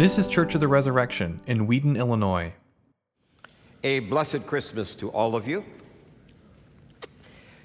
This 0.00 0.16
is 0.16 0.28
Church 0.28 0.54
of 0.54 0.62
the 0.62 0.66
Resurrection 0.66 1.40
in 1.46 1.66
Wheaton, 1.66 1.94
Illinois. 1.94 2.54
A 3.84 3.98
blessed 3.98 4.46
Christmas 4.46 4.96
to 4.96 5.10
all 5.10 5.36
of 5.36 5.46
you. 5.46 5.62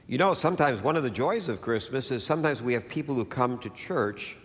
You 0.08 0.18
know, 0.18 0.34
sometimes 0.34 0.82
one 0.82 0.98
of 0.98 1.04
the 1.04 1.10
joys 1.10 1.48
of 1.48 1.62
Christmas 1.62 2.12
is 2.12 2.26
sometimes 2.26 2.62
we 2.62 2.74
have 2.74 2.90
people 2.90 3.16
who 3.16 3.24
come 3.24 3.58
to 3.60 3.70
church 3.70 4.36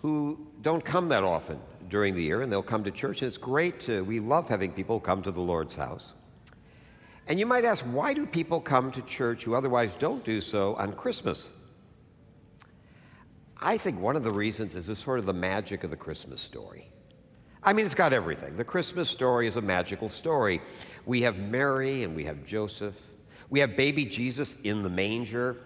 who 0.00 0.48
don't 0.62 0.84
come 0.84 1.08
that 1.10 1.22
often 1.22 1.60
during 1.88 2.16
the 2.16 2.22
year, 2.24 2.42
and 2.42 2.50
they'll 2.50 2.60
come 2.60 2.82
to 2.82 2.90
church. 2.90 3.22
And 3.22 3.28
it's 3.28 3.38
great 3.38 3.78
to, 3.82 4.02
we 4.02 4.18
love 4.18 4.48
having 4.48 4.72
people 4.72 4.98
come 4.98 5.22
to 5.22 5.30
the 5.30 5.40
Lord's 5.40 5.76
house. 5.76 6.14
And 7.28 7.38
you 7.38 7.46
might 7.46 7.64
ask, 7.64 7.84
why 7.84 8.14
do 8.14 8.26
people 8.26 8.60
come 8.60 8.90
to 8.90 9.02
church 9.02 9.44
who 9.44 9.54
otherwise 9.54 9.94
don't 9.94 10.24
do 10.24 10.40
so 10.40 10.74
on 10.74 10.92
Christmas? 10.94 11.50
I 13.60 13.76
think 13.76 14.00
one 14.00 14.16
of 14.16 14.24
the 14.24 14.32
reasons 14.32 14.74
is 14.74 14.88
this 14.88 14.98
sort 14.98 15.20
of 15.20 15.26
the 15.26 15.32
magic 15.32 15.84
of 15.84 15.90
the 15.90 15.96
Christmas 15.96 16.42
story. 16.42 16.88
I 17.64 17.72
mean, 17.72 17.86
it's 17.86 17.94
got 17.94 18.12
everything. 18.12 18.56
The 18.56 18.64
Christmas 18.64 19.08
story 19.08 19.46
is 19.46 19.56
a 19.56 19.62
magical 19.62 20.08
story. 20.08 20.60
We 21.06 21.22
have 21.22 21.38
Mary 21.38 22.02
and 22.02 22.16
we 22.16 22.24
have 22.24 22.44
Joseph. 22.44 23.00
We 23.50 23.60
have 23.60 23.76
baby 23.76 24.04
Jesus 24.04 24.56
in 24.64 24.82
the 24.82 24.90
manger. 24.90 25.58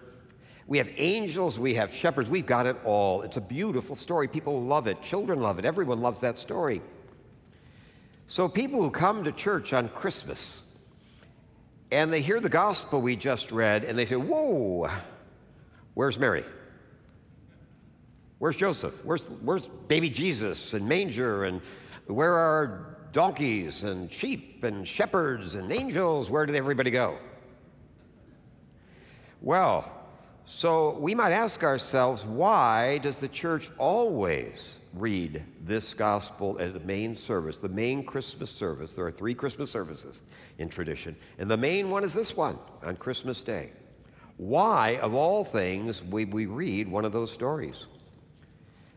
We 0.67 0.77
have 0.79 0.89
angels, 0.97 1.57
we 1.57 1.75
have 1.75 1.93
shepherds, 1.93 2.29
we've 2.29 2.45
got 2.45 2.65
it 2.65 2.75
all. 2.83 3.21
It's 3.21 3.37
a 3.37 3.41
beautiful 3.41 3.95
story. 3.95 4.27
People 4.27 4.61
love 4.61 4.87
it. 4.87 5.01
Children 5.01 5.39
love 5.39 5.59
it. 5.59 5.65
Everyone 5.65 6.01
loves 6.01 6.19
that 6.19 6.37
story. 6.37 6.81
So, 8.27 8.49
people 8.49 8.81
who 8.81 8.91
come 8.91 9.23
to 9.23 9.31
church 9.31 9.71
on 9.71 9.87
Christmas 9.87 10.61
and 11.89 12.11
they 12.11 12.19
hear 12.19 12.41
the 12.41 12.49
gospel 12.49 12.99
we 12.99 13.15
just 13.15 13.53
read 13.53 13.85
and 13.85 13.97
they 13.97 14.05
say, 14.05 14.17
Whoa, 14.17 14.89
where's 15.93 16.19
Mary? 16.19 16.43
Where's 18.39 18.57
Joseph? 18.57 19.03
Where's, 19.05 19.29
where's 19.41 19.69
baby 19.87 20.09
Jesus 20.09 20.73
and 20.73 20.87
manger? 20.87 21.45
And 21.45 21.61
where 22.07 22.33
are 22.33 22.97
donkeys 23.11 23.83
and 23.83 24.11
sheep 24.11 24.63
and 24.63 24.87
shepherds 24.87 25.55
and 25.55 25.71
angels? 25.71 26.29
Where 26.29 26.45
did 26.45 26.55
everybody 26.55 26.91
go? 26.91 27.17
Well, 29.41 29.91
so 30.45 30.97
we 30.99 31.13
might 31.13 31.31
ask 31.31 31.63
ourselves, 31.63 32.25
why 32.25 32.99
does 32.99 33.17
the 33.17 33.27
church 33.27 33.69
always 33.77 34.79
read 34.93 35.43
this 35.63 35.93
gospel 35.93 36.57
at 36.59 36.73
the 36.73 36.79
main 36.79 37.15
service, 37.15 37.57
the 37.57 37.69
main 37.69 38.03
Christmas 38.03 38.49
service? 38.49 38.93
There 38.93 39.05
are 39.05 39.11
three 39.11 39.33
Christmas 39.33 39.69
services 39.69 40.21
in 40.57 40.69
tradition, 40.69 41.15
and 41.37 41.51
the 41.51 41.57
main 41.57 41.89
one 41.89 42.03
is 42.03 42.13
this 42.13 42.35
one 42.35 42.57
on 42.83 42.95
Christmas 42.95 43.43
Day. 43.43 43.71
Why, 44.37 44.97
of 44.97 45.13
all 45.13 45.43
things, 45.43 46.03
we, 46.03 46.25
we 46.25 46.45
read 46.45 46.87
one 46.87 47.05
of 47.05 47.11
those 47.11 47.31
stories? 47.31 47.87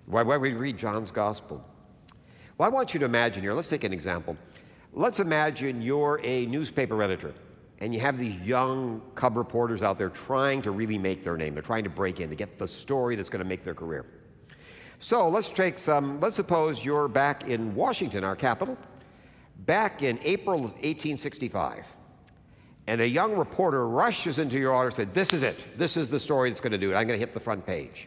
Why, 0.06 0.22
why 0.22 0.36
we 0.36 0.52
read 0.52 0.78
John's 0.78 1.10
gospel? 1.10 1.64
Well, 2.60 2.68
I 2.68 2.70
want 2.74 2.92
you 2.92 3.00
to 3.00 3.06
imagine 3.06 3.42
here, 3.42 3.54
let's 3.54 3.68
take 3.68 3.84
an 3.84 3.92
example. 3.94 4.36
Let's 4.92 5.18
imagine 5.18 5.80
you're 5.80 6.20
a 6.22 6.44
newspaper 6.44 7.02
editor 7.02 7.32
and 7.78 7.94
you 7.94 8.00
have 8.00 8.18
these 8.18 8.38
young 8.46 9.00
cub 9.14 9.38
reporters 9.38 9.82
out 9.82 9.96
there 9.96 10.10
trying 10.10 10.60
to 10.60 10.70
really 10.70 10.98
make 10.98 11.24
their 11.24 11.38
name. 11.38 11.54
They're 11.54 11.62
trying 11.62 11.84
to 11.84 11.88
break 11.88 12.20
in, 12.20 12.28
to 12.28 12.36
get 12.36 12.58
the 12.58 12.68
story 12.68 13.16
that's 13.16 13.30
going 13.30 13.42
to 13.42 13.48
make 13.48 13.64
their 13.64 13.72
career. 13.72 14.04
So 14.98 15.26
let's 15.26 15.48
take 15.48 15.78
some, 15.78 16.20
let's 16.20 16.36
suppose 16.36 16.84
you're 16.84 17.08
back 17.08 17.48
in 17.48 17.74
Washington, 17.74 18.24
our 18.24 18.36
capital, 18.36 18.76
back 19.64 20.02
in 20.02 20.18
April 20.22 20.56
of 20.56 20.72
1865. 20.72 21.86
And 22.88 23.00
a 23.00 23.08
young 23.08 23.38
reporter 23.38 23.88
rushes 23.88 24.38
into 24.38 24.58
your 24.58 24.74
office 24.74 24.98
and 24.98 25.08
said, 25.08 25.14
This 25.14 25.32
is 25.32 25.44
it. 25.44 25.78
This 25.78 25.96
is 25.96 26.10
the 26.10 26.20
story 26.20 26.50
that's 26.50 26.60
going 26.60 26.72
to 26.72 26.78
do 26.78 26.92
it. 26.92 26.94
I'm 26.94 27.06
going 27.06 27.18
to 27.18 27.24
hit 27.24 27.32
the 27.32 27.40
front 27.40 27.64
page. 27.64 28.06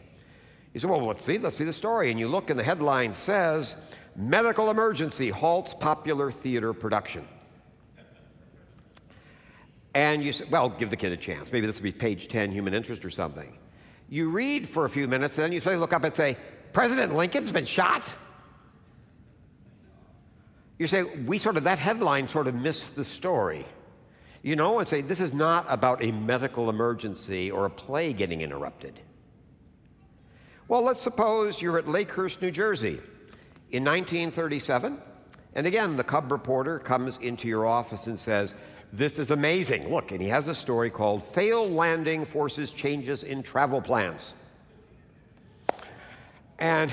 You 0.74 0.78
say, 0.78 0.86
Well, 0.86 1.04
let's 1.04 1.24
see. 1.24 1.38
Let's 1.38 1.56
see 1.56 1.64
the 1.64 1.72
story. 1.72 2.12
And 2.12 2.20
you 2.20 2.28
look, 2.28 2.50
and 2.50 2.58
the 2.58 2.62
headline 2.62 3.14
says, 3.14 3.74
Medical 4.16 4.70
emergency 4.70 5.30
halts 5.30 5.74
popular 5.74 6.30
theater 6.30 6.72
production. 6.72 7.26
And 9.94 10.22
you 10.22 10.32
say, 10.32 10.44
well, 10.50 10.68
give 10.68 10.90
the 10.90 10.96
kid 10.96 11.12
a 11.12 11.16
chance. 11.16 11.52
Maybe 11.52 11.66
this 11.66 11.76
will 11.76 11.84
be 11.84 11.92
page 11.92 12.28
10, 12.28 12.52
human 12.52 12.74
interest 12.74 13.04
or 13.04 13.10
something. 13.10 13.56
You 14.08 14.30
read 14.30 14.68
for 14.68 14.84
a 14.84 14.90
few 14.90 15.08
minutes, 15.08 15.38
and 15.38 15.44
then 15.44 15.52
you 15.52 15.60
say, 15.60 15.76
look 15.76 15.92
up 15.92 16.04
and 16.04 16.12
say, 16.12 16.36
President 16.72 17.14
Lincoln's 17.14 17.52
been 17.52 17.64
shot? 17.64 18.02
You 20.78 20.86
say, 20.86 21.04
we 21.04 21.38
sort 21.38 21.56
of, 21.56 21.64
that 21.64 21.78
headline 21.78 22.26
sort 22.28 22.48
of 22.48 22.54
missed 22.54 22.96
the 22.96 23.04
story. 23.04 23.64
You 24.42 24.56
know, 24.56 24.78
and 24.78 24.86
say, 24.86 25.00
this 25.00 25.20
is 25.20 25.32
not 25.32 25.64
about 25.68 26.04
a 26.04 26.12
medical 26.12 26.70
emergency 26.70 27.50
or 27.50 27.66
a 27.66 27.70
play 27.70 28.12
getting 28.12 28.42
interrupted. 28.42 29.00
Well, 30.68 30.82
let's 30.82 31.00
suppose 31.00 31.62
you're 31.62 31.78
at 31.78 31.86
Lakehurst, 31.86 32.42
New 32.42 32.50
Jersey 32.50 33.00
in 33.70 33.84
1937, 33.84 34.98
and 35.54 35.66
again, 35.66 35.96
the 35.96 36.04
Cub 36.04 36.30
reporter 36.30 36.78
comes 36.78 37.18
into 37.18 37.48
your 37.48 37.66
office 37.66 38.06
and 38.06 38.18
says, 38.18 38.54
this 38.92 39.18
is 39.18 39.32
amazing. 39.32 39.90
Look, 39.90 40.12
and 40.12 40.20
he 40.20 40.28
has 40.28 40.46
a 40.48 40.54
story 40.54 40.88
called 40.88 41.22
Failed 41.22 41.72
Landing 41.72 42.24
Forces 42.24 42.70
Changes 42.70 43.24
in 43.24 43.42
Travel 43.42 43.80
Plans. 43.80 44.34
And 46.60 46.92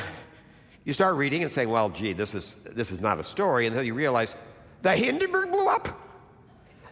you 0.83 0.93
start 0.93 1.15
reading 1.15 1.43
and 1.43 1.51
saying, 1.51 1.69
well, 1.69 1.89
gee, 1.89 2.13
this 2.13 2.33
is, 2.33 2.55
this 2.65 2.91
is 2.91 3.01
not 3.01 3.19
a 3.19 3.23
story. 3.23 3.69
Then 3.69 3.85
you 3.85 3.93
realize 3.93 4.35
the 4.81 4.95
Hindenburg 4.95 5.51
blew 5.51 5.67
up. 5.67 5.99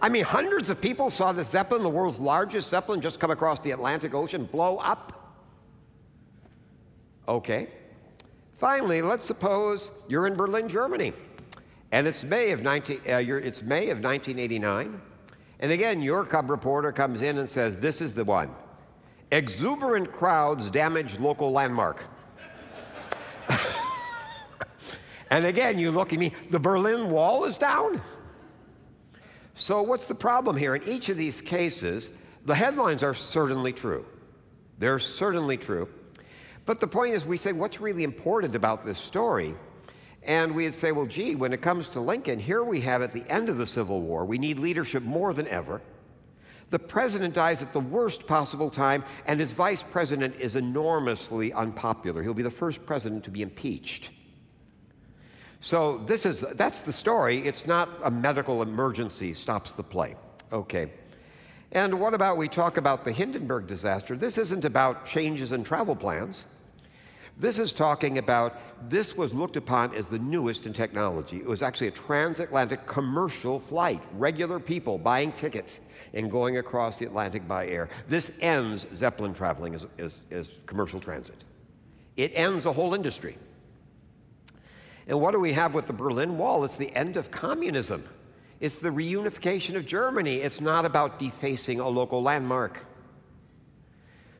I 0.01 0.09
mean, 0.09 0.23
hundreds 0.23 0.69
of 0.69 0.79
people 0.79 1.09
saw 1.09 1.33
the 1.33 1.43
Zeppelin, 1.43 1.81
the 1.81 1.89
world's 1.89 2.19
largest 2.19 2.69
Zeppelin, 2.69 3.01
just 3.01 3.19
come 3.19 3.31
across 3.31 3.61
the 3.61 3.71
Atlantic 3.71 4.13
Ocean, 4.13 4.45
blow 4.45 4.77
up. 4.77 5.35
Okay. 7.27 7.67
Finally, 8.59 9.01
let's 9.01 9.23
suppose 9.23 9.89
you're 10.09 10.27
in 10.27 10.35
Berlin, 10.35 10.67
Germany. 10.67 11.13
And 11.93 12.05
it's 12.05 12.25
May 12.25 12.51
of 12.51 12.61
19, 12.61 12.99
uh, 13.09 13.17
it's 13.19 13.63
May 13.63 13.83
of 13.89 14.01
1989. 14.01 15.01
And 15.61 15.71
again, 15.71 16.01
your 16.01 16.25
cub 16.25 16.49
reporter 16.49 16.91
comes 16.91 17.21
in 17.21 17.37
and 17.37 17.49
says, 17.49 17.77
This 17.77 18.01
is 18.01 18.13
the 18.13 18.25
one. 18.25 18.53
Exuberant 19.31 20.11
crowds 20.11 20.69
damage 20.69 21.17
local 21.19 21.53
landmark. 21.53 22.03
and 25.31 25.45
again, 25.45 25.79
you 25.79 25.89
look 25.89 26.11
at 26.11 26.19
me, 26.19 26.33
the 26.49 26.59
Berlin 26.59 27.09
Wall 27.09 27.45
is 27.45 27.57
down. 27.57 28.01
So, 29.53 29.81
what's 29.81 30.05
the 30.05 30.15
problem 30.15 30.57
here? 30.57 30.75
In 30.75 30.83
each 30.83 31.07
of 31.07 31.15
these 31.15 31.41
cases, 31.41 32.11
the 32.43 32.55
headlines 32.55 33.03
are 33.03 33.13
certainly 33.13 33.71
true. 33.71 34.05
They're 34.79 34.99
certainly 34.99 35.55
true. 35.55 35.87
But 36.69 36.79
the 36.79 36.87
point 36.87 37.15
is, 37.15 37.25
we 37.25 37.35
say, 37.35 37.51
what's 37.51 37.81
really 37.81 38.03
important 38.03 38.53
about 38.53 38.85
this 38.85 38.99
story? 38.99 39.55
And 40.21 40.53
we'd 40.53 40.75
say, 40.75 40.91
well, 40.91 41.07
gee, 41.07 41.33
when 41.33 41.51
it 41.51 41.63
comes 41.63 41.87
to 41.87 41.99
Lincoln, 41.99 42.37
here 42.37 42.63
we 42.63 42.79
have 42.81 43.01
at 43.01 43.11
the 43.11 43.27
end 43.27 43.49
of 43.49 43.57
the 43.57 43.65
Civil 43.65 44.01
War, 44.03 44.23
we 44.23 44.37
need 44.37 44.59
leadership 44.59 45.01
more 45.01 45.33
than 45.33 45.47
ever. 45.47 45.81
The 46.69 46.77
president 46.77 47.33
dies 47.33 47.63
at 47.63 47.73
the 47.73 47.79
worst 47.79 48.27
possible 48.27 48.69
time, 48.69 49.03
and 49.25 49.39
his 49.39 49.51
vice 49.51 49.81
president 49.81 50.35
is 50.35 50.55
enormously 50.55 51.51
unpopular. 51.53 52.21
He'll 52.21 52.35
be 52.35 52.43
the 52.43 52.51
first 52.51 52.85
president 52.85 53.23
to 53.23 53.31
be 53.31 53.41
impeached. 53.41 54.11
So 55.61 55.97
this 56.05 56.23
is 56.23 56.41
that's 56.53 56.83
the 56.83 56.93
story. 56.93 57.39
It's 57.39 57.65
not 57.65 57.99
a 58.03 58.11
medical 58.11 58.61
emergency 58.61 59.33
stops 59.33 59.73
the 59.73 59.81
play. 59.81 60.15
Okay. 60.53 60.91
And 61.71 61.99
what 61.99 62.13
about 62.13 62.37
we 62.37 62.47
talk 62.47 62.77
about 62.77 63.03
the 63.03 63.11
Hindenburg 63.11 63.65
disaster? 63.65 64.15
This 64.15 64.37
isn't 64.37 64.65
about 64.65 65.03
changes 65.03 65.51
in 65.51 65.63
travel 65.63 65.95
plans. 65.95 66.45
This 67.39 67.57
is 67.57 67.71
talking 67.71 68.17
about 68.17 68.89
this 68.89 69.15
was 69.15 69.33
looked 69.33 69.55
upon 69.55 69.95
as 69.95 70.09
the 70.09 70.19
newest 70.19 70.65
in 70.65 70.73
technology. 70.73 71.37
It 71.37 71.47
was 71.47 71.63
actually 71.63 71.87
a 71.87 71.91
transatlantic 71.91 72.85
commercial 72.85 73.59
flight, 73.59 74.01
regular 74.15 74.59
people 74.59 74.97
buying 74.97 75.31
tickets 75.31 75.79
and 76.13 76.29
going 76.29 76.57
across 76.57 76.99
the 76.99 77.05
Atlantic 77.05 77.47
by 77.47 77.67
air. 77.67 77.87
This 78.09 78.33
ends 78.41 78.87
Zeppelin 78.93 79.33
traveling 79.33 79.73
as, 79.73 79.87
as, 79.97 80.23
as 80.31 80.51
commercial 80.65 80.99
transit. 80.99 81.45
It 82.17 82.33
ends 82.35 82.65
a 82.65 82.73
whole 82.73 82.93
industry. 82.93 83.37
And 85.07 85.21
what 85.21 85.31
do 85.31 85.39
we 85.39 85.53
have 85.53 85.73
with 85.73 85.87
the 85.87 85.93
Berlin 85.93 86.37
Wall? 86.37 86.65
It's 86.65 86.75
the 86.75 86.93
end 86.93 87.15
of 87.15 87.31
communism. 87.31 88.03
It's 88.59 88.75
the 88.75 88.89
reunification 88.89 89.75
of 89.75 89.85
Germany. 89.85 90.35
It's 90.35 90.59
not 90.59 90.83
about 90.83 91.19
defacing 91.19 91.79
a 91.79 91.87
local 91.87 92.21
landmark. 92.21 92.85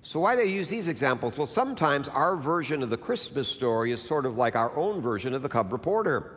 So, 0.01 0.21
why 0.21 0.35
do 0.35 0.41
I 0.41 0.45
use 0.45 0.69
these 0.69 0.87
examples? 0.87 1.37
Well, 1.37 1.47
sometimes 1.47 2.07
our 2.07 2.37
version 2.37 2.81
of 2.81 2.89
the 2.89 2.97
Christmas 2.97 3.49
story 3.49 3.91
is 3.91 4.01
sort 4.01 4.25
of 4.25 4.37
like 4.37 4.55
our 4.55 4.75
own 4.75 5.01
version 5.01 5.33
of 5.33 5.41
the 5.41 5.49
Cub 5.49 5.73
Reporter. 5.73 6.35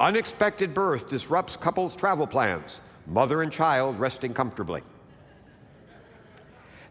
Unexpected 0.00 0.74
birth 0.74 1.08
disrupts 1.08 1.56
couples' 1.56 1.96
travel 1.96 2.26
plans, 2.26 2.80
mother 3.06 3.42
and 3.42 3.52
child 3.52 3.98
resting 3.98 4.34
comfortably. 4.34 4.82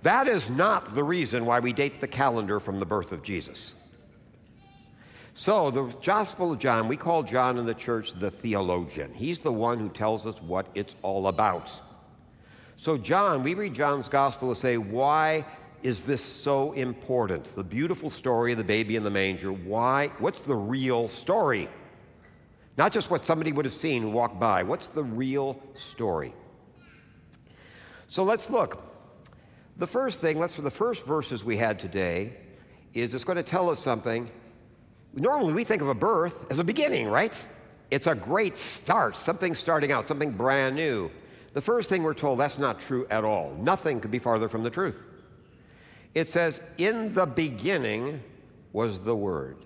That 0.01 0.27
is 0.27 0.49
not 0.49 0.95
the 0.95 1.03
reason 1.03 1.45
why 1.45 1.59
we 1.59 1.73
date 1.73 1.99
the 1.99 2.07
calendar 2.07 2.59
from 2.59 2.79
the 2.79 2.85
birth 2.85 3.11
of 3.11 3.21
Jesus. 3.21 3.75
So, 5.33 5.69
the 5.69 5.83
Gospel 6.01 6.53
of 6.53 6.59
John, 6.59 6.87
we 6.87 6.95
call 6.95 7.21
John 7.21 7.57
in 7.57 7.65
the 7.65 7.73
church 7.73 8.13
the 8.13 8.31
theologian. 8.31 9.13
He's 9.13 9.41
the 9.41 9.51
one 9.51 9.79
who 9.79 9.89
tells 9.89 10.25
us 10.25 10.41
what 10.41 10.67
it's 10.73 10.95
all 11.01 11.27
about. 11.27 11.81
So, 12.77 12.97
John, 12.97 13.43
we 13.43 13.53
read 13.53 13.73
John's 13.73 14.07
Gospel 14.07 14.53
to 14.53 14.59
say, 14.59 14.77
why 14.77 15.43
is 15.85 16.01
this 16.01 16.23
so 16.23 16.71
important? 16.71 17.45
The 17.55 17.63
beautiful 17.63 18.09
story 18.09 18.53
of 18.53 18.57
the 18.57 18.63
baby 18.63 18.95
in 18.95 19.03
the 19.03 19.11
manger. 19.11 19.53
Why? 19.53 20.07
What's 20.17 20.41
the 20.41 20.55
real 20.55 21.07
story? 21.07 21.69
Not 22.75 22.91
just 22.91 23.11
what 23.11 23.23
somebody 23.23 23.51
would 23.51 23.65
have 23.65 23.73
seen 23.73 24.11
walked 24.11 24.39
by. 24.39 24.63
What's 24.63 24.87
the 24.87 25.03
real 25.03 25.61
story? 25.75 26.33
So 28.07 28.23
let's 28.23 28.49
look. 28.49 28.83
The 29.77 29.85
first 29.85 30.21
thing, 30.21 30.39
let's 30.39 30.55
for 30.55 30.63
the 30.63 30.71
first 30.71 31.05
verses 31.05 31.45
we 31.45 31.55
had 31.55 31.77
today, 31.77 32.33
is 32.95 33.13
it's 33.13 33.23
going 33.23 33.37
to 33.37 33.43
tell 33.43 33.69
us 33.69 33.79
something. 33.79 34.27
Normally 35.13 35.53
we 35.53 35.63
think 35.63 35.83
of 35.83 35.89
a 35.89 35.93
birth 35.93 36.47
as 36.49 36.57
a 36.57 36.63
beginning, 36.63 37.09
right? 37.09 37.39
It's 37.91 38.07
a 38.07 38.15
great 38.15 38.57
start, 38.57 39.15
something 39.15 39.53
starting 39.53 39.91
out, 39.91 40.07
something 40.07 40.31
brand 40.31 40.75
new. 40.75 41.11
The 41.53 41.61
first 41.61 41.89
thing 41.89 42.01
we're 42.01 42.15
told 42.15 42.39
that's 42.39 42.57
not 42.57 42.79
true 42.79 43.05
at 43.11 43.23
all. 43.23 43.53
Nothing 43.59 43.99
could 43.99 44.09
be 44.09 44.17
farther 44.17 44.47
from 44.47 44.63
the 44.63 44.71
truth. 44.71 45.03
It 46.15 46.29
says, 46.29 46.61
In 46.77 47.13
the 47.13 47.25
beginning 47.25 48.23
was 48.73 49.01
the 49.01 49.15
Word. 49.15 49.57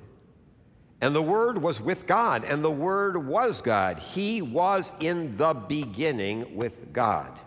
And 1.00 1.16
the 1.16 1.22
Word 1.22 1.62
was 1.62 1.80
with 1.80 2.06
God, 2.06 2.44
and 2.44 2.64
the 2.64 2.72
Word 2.72 3.16
was 3.16 3.62
God. 3.62 4.00
He 4.00 4.42
was 4.42 4.92
in 5.00 5.38
the 5.38 5.54
beginning 5.54 6.58
with 6.58 6.92
God. 6.92 7.40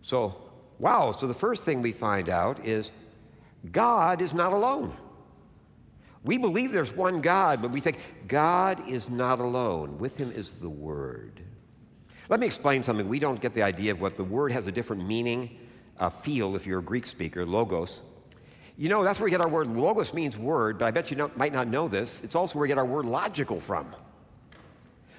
So, 0.00 0.40
wow, 0.78 1.12
so 1.12 1.26
the 1.26 1.34
first 1.34 1.64
thing 1.64 1.82
we 1.82 1.92
find 1.92 2.30
out 2.30 2.64
is 2.66 2.90
God 3.70 4.22
is 4.22 4.32
not 4.32 4.54
alone. 4.54 4.96
We 6.24 6.38
believe 6.38 6.72
there's 6.72 6.92
one 6.94 7.20
God, 7.20 7.60
but 7.60 7.70
we 7.70 7.80
think 7.80 7.98
God 8.28 8.88
is 8.88 9.10
not 9.10 9.40
alone. 9.40 9.98
With 9.98 10.16
him 10.16 10.30
is 10.30 10.54
the 10.54 10.70
Word. 10.70 11.42
Let 12.30 12.38
me 12.38 12.46
explain 12.46 12.82
something. 12.84 13.08
We 13.08 13.18
don't 13.18 13.40
get 13.40 13.54
the 13.54 13.62
idea 13.62 13.90
of 13.90 14.00
what 14.00 14.16
the 14.16 14.22
word 14.22 14.52
has 14.52 14.68
a 14.68 14.72
different 14.72 15.04
meaning, 15.04 15.58
a 16.00 16.10
feel 16.10 16.56
if 16.56 16.66
you're 16.66 16.80
a 16.80 16.82
Greek 16.82 17.06
speaker, 17.06 17.46
logos. 17.46 18.02
You 18.76 18.88
know, 18.88 19.04
that's 19.04 19.20
where 19.20 19.26
we 19.26 19.30
get 19.30 19.40
our 19.40 19.48
word. 19.48 19.68
Logos 19.68 20.14
means 20.14 20.38
word, 20.38 20.78
but 20.78 20.86
I 20.86 20.90
bet 20.90 21.10
you 21.10 21.30
might 21.36 21.52
not 21.52 21.68
know 21.68 21.86
this. 21.86 22.22
It's 22.24 22.34
also 22.34 22.58
where 22.58 22.62
we 22.62 22.68
get 22.68 22.78
our 22.78 22.86
word 22.86 23.04
logical 23.04 23.60
from. 23.60 23.94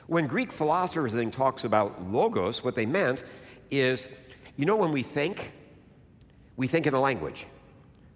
When 0.07 0.27
Greek 0.27 0.51
philosophers 0.51 1.13
then 1.13 1.31
talks 1.31 1.63
about 1.63 2.01
logos, 2.03 2.63
what 2.63 2.75
they 2.75 2.85
meant 2.85 3.23
is 3.69 4.07
you 4.57 4.65
know, 4.65 4.75
when 4.75 4.91
we 4.91 5.01
think, 5.01 5.53
we 6.57 6.67
think 6.67 6.85
in 6.85 6.93
a 6.93 6.99
language. 6.99 7.47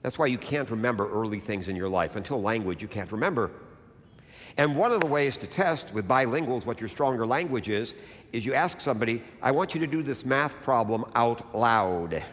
That's 0.02 0.20
why 0.20 0.28
you 0.28 0.38
can't 0.38 0.70
remember 0.70 1.10
early 1.12 1.40
things 1.40 1.68
in 1.68 1.76
your 1.76 1.90
life. 1.90 2.16
Until 2.16 2.42
language, 2.42 2.82
you 2.82 2.88
can't 2.88 3.12
remember. 3.12 3.52
And 4.58 4.76
one 4.76 4.92
of 4.92 5.02
the 5.02 5.08
ways 5.08 5.38
to 5.38 5.48
test 5.48 5.94
with 5.94 6.08
bilinguals 6.08 6.66
what 6.66 6.80
your 6.80 6.88
stronger 6.88 7.26
language 7.26 7.70
is, 7.70 7.96
is 8.32 8.46
you 8.46 8.54
ask 8.54 8.80
somebody, 8.80 9.24
I 9.42 9.52
want 9.52 9.74
you 9.74 9.80
to 9.80 9.88
do 9.88 10.04
this 10.04 10.26
math 10.26 10.62
problem 10.62 11.06
out 11.16 11.56
loud. 11.56 12.24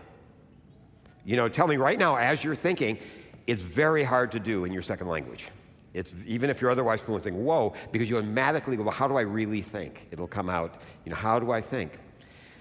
You 1.25 1.37
know, 1.37 1.49
tell 1.49 1.67
me 1.67 1.77
right 1.77 1.99
now, 1.99 2.17
as 2.17 2.43
you're 2.43 2.55
thinking, 2.55 2.99
it's 3.47 3.63
very 3.63 4.03
hard 4.03 4.33
to 4.33 4.41
do 4.41 4.65
in 4.65 4.73
your 4.73 4.83
second 4.83 5.09
language. 5.09 5.49
It's 5.95 6.15
even 6.27 6.49
if 6.49 6.61
you're 6.61 6.71
otherwise 6.71 7.01
fluent, 7.01 7.25
think, 7.25 7.37
whoa, 7.37 7.75
because 7.91 8.09
you 8.09 8.17
automatically 8.17 8.77
go, 8.77 8.83
well, 8.83 8.93
how 8.93 9.07
do 9.09 9.17
I 9.17 9.23
really 9.23 9.61
think? 9.61 10.07
It'll 10.11 10.27
come 10.27 10.49
out, 10.49 10.81
you 11.05 11.11
know, 11.11 11.17
how 11.17 11.39
do 11.39 11.51
I 11.51 11.61
think? 11.61 11.99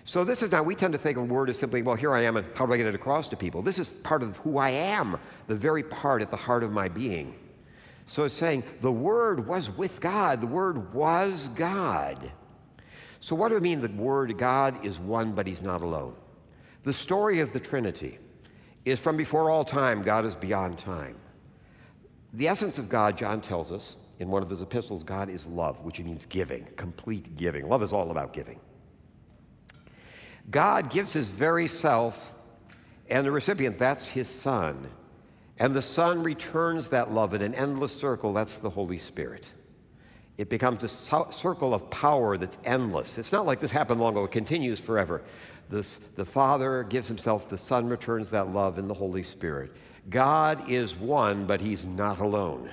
So 0.04 0.24
this 0.24 0.42
is 0.42 0.52
now, 0.52 0.64
we 0.64 0.76
tend 0.76 0.94
to 0.94 1.00
think 1.00 1.18
of 1.18 1.24
a 1.24 1.34
word 1.34 1.50
as 1.50 1.58
simply, 1.58 1.82
well, 1.84 1.96
here 1.96 2.14
I 2.14 2.24
am, 2.24 2.36
and 2.36 2.46
how 2.56 2.66
do 2.66 2.74
I 2.74 2.78
get 2.78 2.88
it 2.88 2.96
across 2.96 3.28
to 3.30 3.38
people? 3.38 3.62
This 3.62 3.80
is 3.80 3.88
part 3.88 4.24
of 4.24 4.36
who 4.38 4.58
I 4.58 4.72
am, 4.72 5.18
the 5.48 5.56
very 5.56 5.84
part 5.84 6.22
at 6.22 6.30
the 6.30 6.38
heart 6.38 6.64
of 6.64 6.72
my 6.72 6.90
being. 6.90 7.36
So 8.08 8.26
it's 8.26 8.36
saying 8.36 8.64
the 8.82 8.92
Word 8.92 9.48
was 9.48 9.70
with 9.70 10.02
God, 10.02 10.42
the 10.42 10.48
Word 10.48 10.94
was 10.94 11.50
God. 11.50 12.32
So, 13.20 13.36
what 13.36 13.50
do 13.50 13.56
we 13.56 13.62
mean 13.62 13.80
the 13.80 13.90
Word 13.90 14.38
God 14.38 14.84
is 14.84 15.00
one, 15.00 15.34
but 15.34 15.46
He's 15.46 15.62
not 15.62 15.82
alone? 15.82 16.16
The 16.84 16.92
story 16.92 17.40
of 17.40 17.54
the 17.54 17.60
Trinity 17.60 18.18
is 18.86 19.00
from 19.00 19.18
before 19.18 19.50
all 19.50 19.64
time, 19.64 20.02
God 20.02 20.26
is 20.26 20.36
beyond 20.36 20.78
time. 20.78 21.16
The 22.34 22.48
essence 22.48 22.78
of 22.78 22.90
God, 22.90 23.18
John 23.18 23.42
tells 23.42 23.72
us 23.72 23.98
in 24.20 24.30
one 24.30 24.42
of 24.42 24.50
his 24.50 24.62
epistles, 24.62 25.04
God 25.04 25.30
is 25.30 25.48
love, 25.48 25.82
which 25.82 26.00
means 26.00 26.26
giving, 26.26 26.68
complete 26.76 27.36
giving. 27.36 27.68
Love 27.68 27.84
is 27.84 27.94
all 27.94 28.12
about 28.12 28.34
giving. 28.34 28.60
God 30.50 30.90
gives 30.90 31.14
his 31.14 31.32
very 31.32 31.68
self, 31.68 32.34
and 33.10 33.26
the 33.26 33.32
recipient, 33.32 33.78
that's 33.78 34.08
his 34.08 34.30
Son. 34.30 34.90
And 35.60 35.76
the 35.76 35.82
Son 35.82 36.24
returns 36.24 36.88
that 36.88 37.12
love 37.12 37.34
in 37.34 37.42
an 37.42 37.54
endless 37.54 37.96
circle, 37.96 38.34
that's 38.34 38.58
the 38.58 38.70
Holy 38.70 38.98
Spirit. 38.98 39.54
It 40.42 40.50
becomes 40.50 40.84
a 40.84 40.88
circle 40.88 41.72
of 41.72 41.88
power 41.92 42.36
that's 42.36 42.58
endless. 42.66 43.20
It's 43.20 43.32
not 43.32 43.46
like 43.46 43.60
this 43.60 43.70
happened 43.70 44.02
long 44.02 44.14
ago, 44.14 44.24
it 44.24 44.32
continues 44.32 44.80
forever. 44.80 45.22
This, 45.70 45.98
the 46.16 46.26
Father 46.26 46.82
gives 46.82 47.08
himself, 47.08 47.48
the 47.48 47.60
Son 47.60 47.88
returns 47.88 48.32
that 48.32 48.52
love 48.52 48.80
in 48.80 48.88
the 48.88 48.94
Holy 48.94 49.22
Spirit. 49.22 49.72
God 50.10 50.68
is 50.68 50.96
one, 50.96 51.46
but 51.46 51.62
he's 51.62 51.86
not 51.86 52.22
alone. 52.22 52.72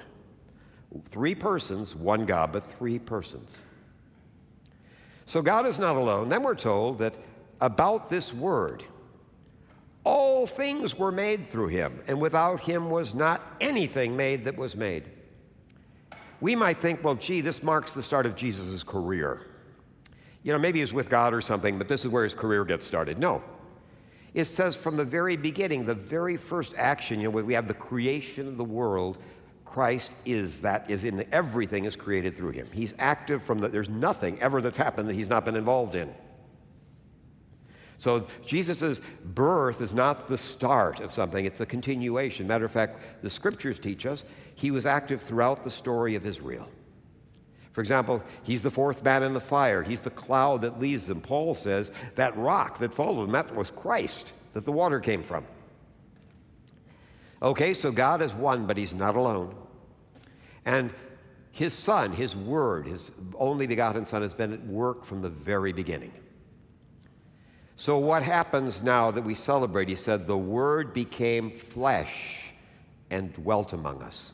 Three 1.10 1.34
persons, 1.34 1.94
one 1.94 2.24
God, 2.24 2.52
but 2.52 2.64
three 2.64 2.98
persons. 2.98 3.60
So 5.26 5.42
God 5.42 5.66
is 5.66 5.78
not 5.78 5.96
alone. 5.96 6.30
Then 6.30 6.42
we're 6.42 6.54
told 6.54 6.98
that 7.00 7.16
about 7.60 8.08
this 8.08 8.32
word. 8.32 8.82
All 10.04 10.46
things 10.46 10.96
were 10.96 11.12
made 11.12 11.46
through 11.46 11.68
him, 11.68 12.00
and 12.06 12.18
without 12.18 12.60
him 12.60 12.88
was 12.88 13.14
not 13.14 13.46
anything 13.60 14.16
made 14.16 14.46
that 14.46 14.56
was 14.56 14.74
made. 14.74 15.04
We 16.40 16.54
might 16.54 16.78
think, 16.78 17.02
well, 17.02 17.16
gee, 17.16 17.40
this 17.40 17.62
marks 17.62 17.92
the 17.92 18.02
start 18.02 18.26
of 18.26 18.36
Jesus' 18.36 18.84
career. 18.84 19.46
You 20.42 20.52
know, 20.52 20.58
maybe 20.58 20.80
he's 20.80 20.92
with 20.92 21.08
God 21.08 21.34
or 21.34 21.40
something, 21.40 21.78
but 21.78 21.88
this 21.88 22.04
is 22.04 22.08
where 22.08 22.24
his 22.24 22.34
career 22.34 22.64
gets 22.64 22.86
started. 22.86 23.18
No. 23.18 23.42
It 24.34 24.44
says 24.44 24.76
from 24.76 24.96
the 24.96 25.04
very 25.04 25.36
beginning, 25.36 25.84
the 25.84 25.94
very 25.94 26.36
first 26.36 26.74
action, 26.76 27.20
you 27.20 27.30
know, 27.30 27.42
we 27.42 27.54
have 27.54 27.66
the 27.66 27.74
creation 27.74 28.46
of 28.46 28.56
the 28.56 28.64
world, 28.64 29.18
Christ 29.64 30.16
is 30.24 30.60
that 30.62 30.90
is 30.90 31.04
in 31.04 31.26
everything 31.32 31.84
is 31.84 31.96
created 31.96 32.34
through 32.34 32.52
him. 32.52 32.68
He's 32.72 32.94
active 32.98 33.42
from 33.42 33.58
the, 33.58 33.68
there's 33.68 33.90
nothing 33.90 34.40
ever 34.40 34.62
that's 34.62 34.76
happened 34.76 35.08
that 35.08 35.14
he's 35.14 35.28
not 35.28 35.44
been 35.44 35.56
involved 35.56 35.94
in. 35.94 36.12
So 37.98 38.26
Jesus' 38.46 39.00
birth 39.24 39.80
is 39.80 39.92
not 39.92 40.28
the 40.28 40.38
start 40.38 41.00
of 41.00 41.12
something, 41.12 41.44
it's 41.44 41.58
the 41.58 41.66
continuation. 41.66 42.46
Matter 42.46 42.64
of 42.64 42.70
fact, 42.70 43.00
the 43.22 43.30
scriptures 43.30 43.78
teach 43.78 44.06
us 44.06 44.24
he 44.54 44.70
was 44.70 44.86
active 44.86 45.20
throughout 45.20 45.62
the 45.62 45.70
story 45.70 46.14
of 46.14 46.24
Israel. 46.24 46.68
For 47.72 47.80
example, 47.80 48.22
he's 48.42 48.62
the 48.62 48.70
fourth 48.70 49.04
man 49.04 49.22
in 49.22 49.34
the 49.34 49.40
fire. 49.40 49.82
He's 49.84 50.00
the 50.00 50.10
cloud 50.10 50.62
that 50.62 50.80
leads 50.80 51.06
them. 51.06 51.20
Paul 51.20 51.54
says 51.54 51.92
that 52.16 52.36
rock 52.36 52.78
that 52.78 52.92
followed 52.92 53.24
him, 53.24 53.32
that 53.32 53.54
was 53.54 53.70
Christ, 53.70 54.32
that 54.52 54.64
the 54.64 54.72
water 54.72 54.98
came 54.98 55.22
from. 55.22 55.44
Okay, 57.40 57.72
so 57.72 57.92
God 57.92 58.20
is 58.20 58.34
one, 58.34 58.66
but 58.66 58.76
he's 58.76 58.94
not 58.94 59.14
alone. 59.14 59.54
And 60.64 60.92
his 61.52 61.72
son, 61.72 62.12
his 62.12 62.34
word, 62.34 62.86
his 62.86 63.12
only 63.36 63.68
begotten 63.68 64.06
son, 64.06 64.22
has 64.22 64.32
been 64.32 64.52
at 64.52 64.66
work 64.66 65.04
from 65.04 65.20
the 65.20 65.30
very 65.30 65.72
beginning. 65.72 66.12
So, 67.80 67.96
what 67.96 68.24
happens 68.24 68.82
now 68.82 69.12
that 69.12 69.22
we 69.22 69.34
celebrate? 69.34 69.88
He 69.88 69.94
said, 69.94 70.26
The 70.26 70.36
Word 70.36 70.92
became 70.92 71.52
flesh 71.52 72.52
and 73.08 73.32
dwelt 73.32 73.72
among 73.72 74.02
us. 74.02 74.32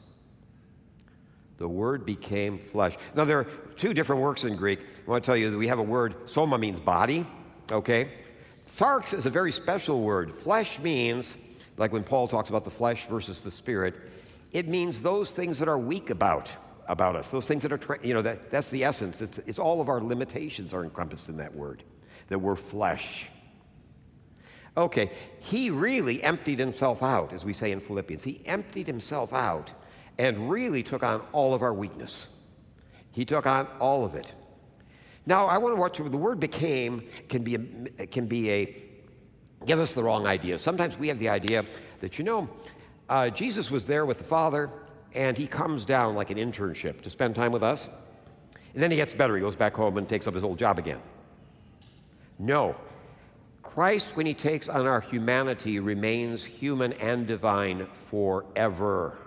The 1.59 1.69
Word 1.69 2.07
became 2.07 2.59
flesh. 2.59 2.97
Now, 3.15 3.27
there 3.27 3.41
are 3.41 3.45
two 3.77 3.93
different 3.93 4.23
works 4.23 4.45
in 4.45 4.57
Greek. 4.57 4.81
I 4.81 5.11
want 5.11 5.23
to 5.23 5.29
tell 5.29 5.37
you 5.37 5.51
that 5.51 5.59
we 5.59 5.69
have 5.69 5.79
a 5.79 5.83
word, 5.83 6.27
soma 6.27 6.57
means 6.57 6.81
body, 6.81 7.27
okay? 7.71 8.13
Sarx 8.67 9.13
is 9.13 9.27
a 9.27 9.31
very 9.31 9.53
special 9.53 10.01
word. 10.01 10.33
Flesh 10.33 10.79
means, 10.79 11.37
like 11.77 11.93
when 11.93 12.03
Paul 12.03 12.27
talks 12.27 12.49
about 12.49 12.65
the 12.65 12.71
flesh 12.71 13.09
versus 13.09 13.43
the 13.43 13.51
spirit, 13.51 13.95
it 14.53 14.69
means 14.69 15.03
those 15.03 15.33
things 15.33 15.59
that 15.59 15.69
are 15.69 15.79
weak 15.79 16.09
about 16.09 16.51
about 16.89 17.15
us, 17.15 17.29
those 17.29 17.47
things 17.47 17.63
that 17.63 17.73
are, 17.73 17.99
you 18.03 18.15
know, 18.15 18.23
that, 18.23 18.51
that's 18.51 18.69
the 18.69 18.85
essence. 18.85 19.21
It's, 19.21 19.37
it's 19.41 19.59
all 19.59 19.83
of 19.83 19.91
our 19.91 20.01
limitations 20.01 20.73
are 20.73 20.83
encompassed 20.83 21.29
in 21.29 21.37
that 21.37 21.55
word, 21.55 21.83
that 22.29 22.39
we're 22.39 22.57
flesh. 22.57 23.31
Okay, 24.77 25.11
he 25.39 25.71
really 25.71 26.23
emptied 26.23 26.59
himself 26.59 27.03
out, 27.03 27.33
as 27.33 27.45
we 27.45 27.53
say 27.53 27.71
in 27.71 27.81
Philippians. 27.81 28.25
He 28.25 28.43
emptied 28.45 28.87
himself 28.87 29.33
out 29.33 29.73
and 30.19 30.51
really 30.51 30.83
took 30.83 31.03
on 31.03 31.21
all 31.33 31.55
of 31.55 31.63
our 31.63 31.73
weakness. 31.73 32.29
He 33.13 33.25
took 33.25 33.47
on 33.47 33.69
all 33.79 34.05
of 34.05 34.15
it. 34.15 34.33
Now, 35.27 35.47
I 35.47 35.59
want 35.59 35.75
to 35.75 35.81
watch 35.81 35.99
the 35.99 36.19
word 36.19 36.41
became 36.41 37.05
can 37.29 37.43
be 37.43 37.55
a, 37.55 38.07
can 38.07 38.27
be 38.27 38.51
a 38.51 38.83
give 39.65 39.79
us 39.79 39.95
the 39.95 40.03
wrong 40.03 40.27
idea. 40.27 40.59
Sometimes 40.59 40.99
we 40.99 41.09
have 41.09 41.19
the 41.19 41.29
idea 41.29 41.65
that 42.01 42.19
you 42.19 42.25
know 42.25 42.49
uh, 43.09 43.31
Jesus 43.31 43.71
was 43.71 43.87
there 43.87 44.05
with 44.05 44.19
the 44.19 44.25
Father, 44.25 44.71
and 45.15 45.39
he 45.39 45.47
comes 45.47 45.85
down 45.85 46.15
like 46.15 46.31
an 46.31 46.39
internship 46.39 47.01
to 47.03 47.11
spend 47.11 47.35
time 47.35 47.53
with 47.53 47.63
us, 47.63 47.89
and 48.75 48.83
then 48.83 48.91
he 48.91 48.97
gets 48.97 49.15
better. 49.15 49.37
He 49.37 49.41
goes 49.41 49.57
back 49.57 49.75
home 49.75 49.97
and 49.97 50.09
takes 50.09 50.27
up 50.27 50.35
his 50.35 50.43
old 50.43 50.59
job 50.59 50.79
again. 50.79 51.01
No, 52.39 52.75
Christ, 53.65 54.17
when 54.17 54.27
he 54.27 54.35
takes 54.35 54.69
on 54.69 54.87
our 54.87 55.01
humanity, 55.01 55.81
remains 55.81 56.45
human 56.45 56.93
and 56.95 57.27
divine 57.27 57.87
forever. 57.87 59.19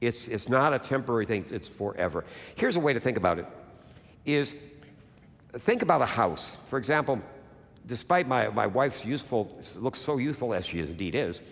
It's, 0.00 0.28
it's 0.28 0.48
not 0.48 0.72
a 0.72 0.78
temporary 0.78 1.26
thing, 1.26 1.44
it's 1.50 1.68
forever. 1.68 2.24
Here's 2.54 2.76
a 2.76 2.80
way 2.80 2.92
to 2.92 3.00
think 3.00 3.16
about 3.16 3.38
it 3.38 3.46
is 4.24 4.54
think 5.52 5.82
about 5.82 6.00
a 6.00 6.06
house. 6.06 6.58
For 6.66 6.78
example, 6.78 7.20
despite 7.86 8.28
my, 8.28 8.48
my 8.48 8.66
wife's 8.66 9.04
youthful, 9.04 9.58
looks 9.76 9.98
so 9.98 10.18
youthful 10.18 10.54
as 10.54 10.66
she 10.66 10.78
indeed 10.78 11.14
is, 11.14 11.42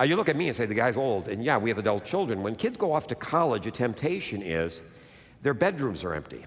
uh, 0.00 0.04
you 0.04 0.16
look 0.16 0.28
at 0.28 0.36
me 0.36 0.48
and 0.48 0.56
say, 0.56 0.66
the 0.66 0.74
guy's 0.74 0.96
old. 0.96 1.28
And 1.28 1.44
yeah, 1.44 1.58
we 1.58 1.70
have 1.70 1.78
adult 1.78 2.04
children. 2.04 2.42
When 2.42 2.54
kids 2.54 2.76
go 2.76 2.92
off 2.92 3.06
to 3.08 3.14
college, 3.14 3.66
a 3.66 3.70
temptation 3.70 4.42
is 4.42 4.82
their 5.42 5.54
bedrooms 5.54 6.04
are 6.04 6.14
empty. 6.14 6.44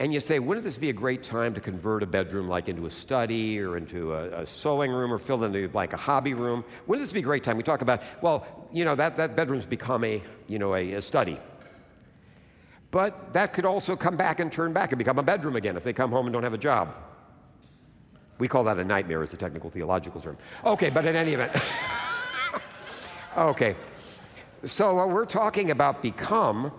And 0.00 0.14
you 0.14 0.20
say, 0.20 0.38
wouldn't 0.38 0.64
this 0.64 0.78
be 0.78 0.88
a 0.88 0.94
great 0.94 1.22
time 1.22 1.52
to 1.52 1.60
convert 1.60 2.02
a 2.02 2.06
bedroom 2.06 2.48
like 2.48 2.70
into 2.70 2.86
a 2.86 2.90
study 2.90 3.60
or 3.60 3.76
into 3.76 4.14
a, 4.14 4.40
a, 4.40 4.46
sewing 4.46 4.90
room 4.90 5.12
or 5.12 5.18
fill 5.18 5.44
it 5.44 5.54
into 5.54 5.70
like 5.76 5.92
a 5.92 5.98
hobby 5.98 6.32
room? 6.32 6.64
Wouldn't 6.86 7.06
this 7.06 7.12
be 7.12 7.18
a 7.18 7.22
great 7.22 7.44
time? 7.44 7.58
We 7.58 7.62
talk 7.62 7.82
about, 7.82 8.02
well, 8.22 8.46
you 8.72 8.86
know, 8.86 8.94
that, 8.94 9.16
that 9.16 9.36
bedroom's 9.36 9.66
become 9.66 10.02
a, 10.04 10.22
you 10.48 10.58
know, 10.58 10.74
a, 10.74 10.92
a 10.94 11.02
study. 11.02 11.38
But 12.90 13.34
that 13.34 13.52
could 13.52 13.66
also 13.66 13.94
come 13.94 14.16
back 14.16 14.40
and 14.40 14.50
turn 14.50 14.72
back 14.72 14.90
and 14.90 14.98
become 14.98 15.18
a 15.18 15.22
bedroom 15.22 15.54
again 15.54 15.76
if 15.76 15.84
they 15.84 15.92
come 15.92 16.10
home 16.10 16.24
and 16.24 16.32
don't 16.32 16.44
have 16.44 16.54
a 16.54 16.58
job. 16.58 16.96
We 18.38 18.48
call 18.48 18.64
that 18.64 18.78
a 18.78 18.84
nightmare 18.84 19.22
as 19.22 19.34
a 19.34 19.36
technical 19.36 19.68
theological 19.68 20.22
term. 20.22 20.38
Okay, 20.64 20.88
but 20.88 21.04
in 21.04 21.14
any 21.14 21.34
event. 21.34 21.52
okay. 23.36 23.76
So 24.64 24.94
what 24.94 25.10
we're 25.10 25.26
talking 25.26 25.70
about 25.70 26.00
become 26.00 26.72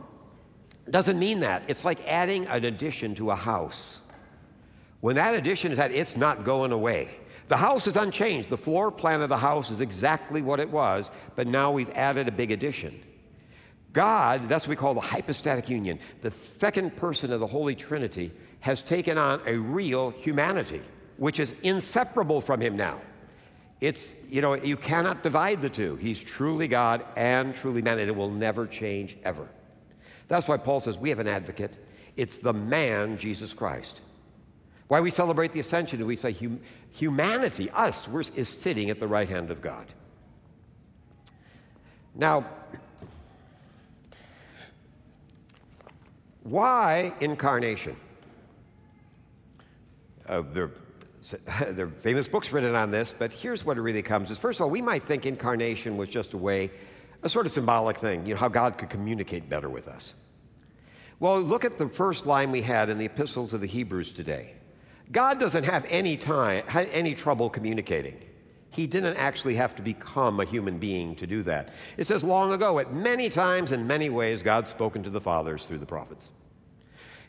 doesn't 0.90 1.20
mean 1.20 1.42
that. 1.42 1.64
It's 1.68 1.86
like 1.86 2.08
adding 2.08 2.48
an 2.48 2.66
addition 2.66 3.14
to 3.16 3.32
a 3.32 3.36
house. 3.36 4.02
When 5.02 5.16
that 5.16 5.36
addition 5.36 5.72
is 5.72 5.80
added, 5.80 5.98
it's 5.98 6.18
not 6.18 6.44
going 6.44 6.72
away. 6.72 7.10
The 7.48 7.58
house 7.58 7.86
is 7.86 7.98
unchanged. 7.98 8.50
The 8.50 8.58
floor 8.58 8.92
plan 8.92 9.22
of 9.22 9.30
the 9.30 9.38
house 9.38 9.72
is 9.72 9.82
exactly 9.82 10.42
what 10.42 10.60
it 10.60 10.70
was, 10.70 11.12
but 11.36 11.48
now 11.48 11.72
we've 11.72 11.90
added 11.92 12.28
a 12.28 12.32
big 12.32 12.52
addition. 12.52 13.02
God, 13.94 14.48
that's 14.48 14.66
what 14.66 14.70
we 14.70 14.76
call 14.78 14.94
the 14.94 15.02
hypostatic 15.02 15.68
union. 15.70 16.00
The 16.22 16.32
second 16.32 16.96
person 16.96 17.34
of 17.34 17.42
the 17.42 17.48
Holy 17.48 17.76
Trinity 17.76 18.32
has 18.62 18.82
taken 18.82 19.18
on 19.18 19.42
a 19.46 19.58
real 19.58 20.12
humanity, 20.12 20.82
which 21.18 21.40
is 21.40 21.54
inseparable 21.64 22.40
from 22.40 22.62
him 22.62 22.78
now. 22.78 23.02
It's, 23.82 24.16
you 24.30 24.42
know, 24.42 24.54
you 24.54 24.78
cannot 24.78 25.24
divide 25.24 25.62
the 25.62 25.70
two. 25.70 25.96
He's 25.96 26.24
truly 26.24 26.68
God 26.68 27.04
and 27.18 27.54
truly 27.54 27.82
man, 27.82 28.00
and 28.00 28.08
it 28.08 28.16
will 28.16 28.30
never 28.30 28.68
change 28.68 29.18
ever. 29.24 29.48
That's 30.32 30.48
why 30.48 30.56
Paul 30.56 30.80
says 30.80 30.98
we 30.98 31.10
have 31.10 31.20
an 31.20 31.28
advocate. 31.28 31.76
It's 32.16 32.38
the 32.38 32.54
man, 32.54 33.18
Jesus 33.18 33.54
Christ. 33.54 34.00
Why 34.88 35.02
we 35.02 35.10
celebrate 35.10 35.52
the 35.52 35.60
ascension, 35.60 36.06
we 36.06 36.16
say 36.16 36.32
hum- 36.32 36.62
humanity, 36.90 37.70
us, 37.72 38.08
is 38.32 38.48
sitting 38.48 38.90
at 38.90 38.98
the 38.98 39.08
right 39.10 39.28
hand 39.28 39.52
of 39.52 39.62
God. 39.62 39.88
Now, 42.16 42.46
why 46.44 47.14
incarnation? 47.20 47.98
Uh, 50.30 50.44
there, 50.54 50.72
there 51.72 51.88
are 51.88 51.90
famous 51.90 52.30
books 52.30 52.54
written 52.54 52.74
on 52.74 52.90
this, 52.90 53.14
but 53.20 53.34
here's 53.34 53.66
what 53.66 53.78
it 53.78 53.82
really 53.82 54.02
comes 54.02 54.32
is 54.32 54.38
first 54.38 54.62
of 54.62 54.64
all, 54.64 54.70
we 54.70 54.82
might 54.82 55.04
think 55.04 55.26
incarnation 55.26 55.98
was 55.98 56.08
just 56.08 56.32
a 56.32 56.38
way 56.38 56.72
a 57.24 57.30
sort 57.30 57.46
of 57.46 57.52
symbolic 57.52 57.98
thing, 57.98 58.26
you 58.26 58.34
know, 58.34 58.40
how 58.40 58.48
God 58.48 58.78
could 58.78 58.90
communicate 58.90 59.50
better 59.50 59.70
with 59.70 59.88
us. 59.88 60.16
Well, 61.20 61.40
look 61.40 61.66
at 61.66 61.78
the 61.78 61.88
first 61.88 62.26
line 62.26 62.52
we 62.52 62.64
had 62.64 62.90
in 62.90 62.98
the 62.98 63.06
epistles 63.06 63.54
of 63.54 63.62
the 63.62 63.68
Hebrews 63.68 64.12
today. 64.12 64.56
God 65.12 65.40
doesn't 65.40 65.66
have 65.66 65.86
any 65.90 66.18
time, 66.18 66.64
any 66.74 67.14
trouble 67.14 67.50
communicating. 67.50 68.18
He 68.72 68.88
didn't 68.88 69.18
actually 69.18 69.56
have 69.56 69.76
to 69.76 69.82
become 69.82 70.40
a 70.40 70.46
human 70.46 70.80
being 70.80 71.16
to 71.18 71.28
do 71.28 71.44
that. 71.44 71.74
It 71.98 72.08
says 72.08 72.24
long 72.24 72.54
ago, 72.54 72.80
at 72.80 72.94
many 72.94 73.30
times 73.30 73.74
in 73.74 73.86
many 73.86 74.10
ways, 74.10 74.42
God's 74.42 74.70
spoken 74.70 75.04
to 75.04 75.10
the 75.10 75.20
fathers 75.20 75.68
through 75.68 75.80
the 75.80 75.86
prophets. 75.86 76.32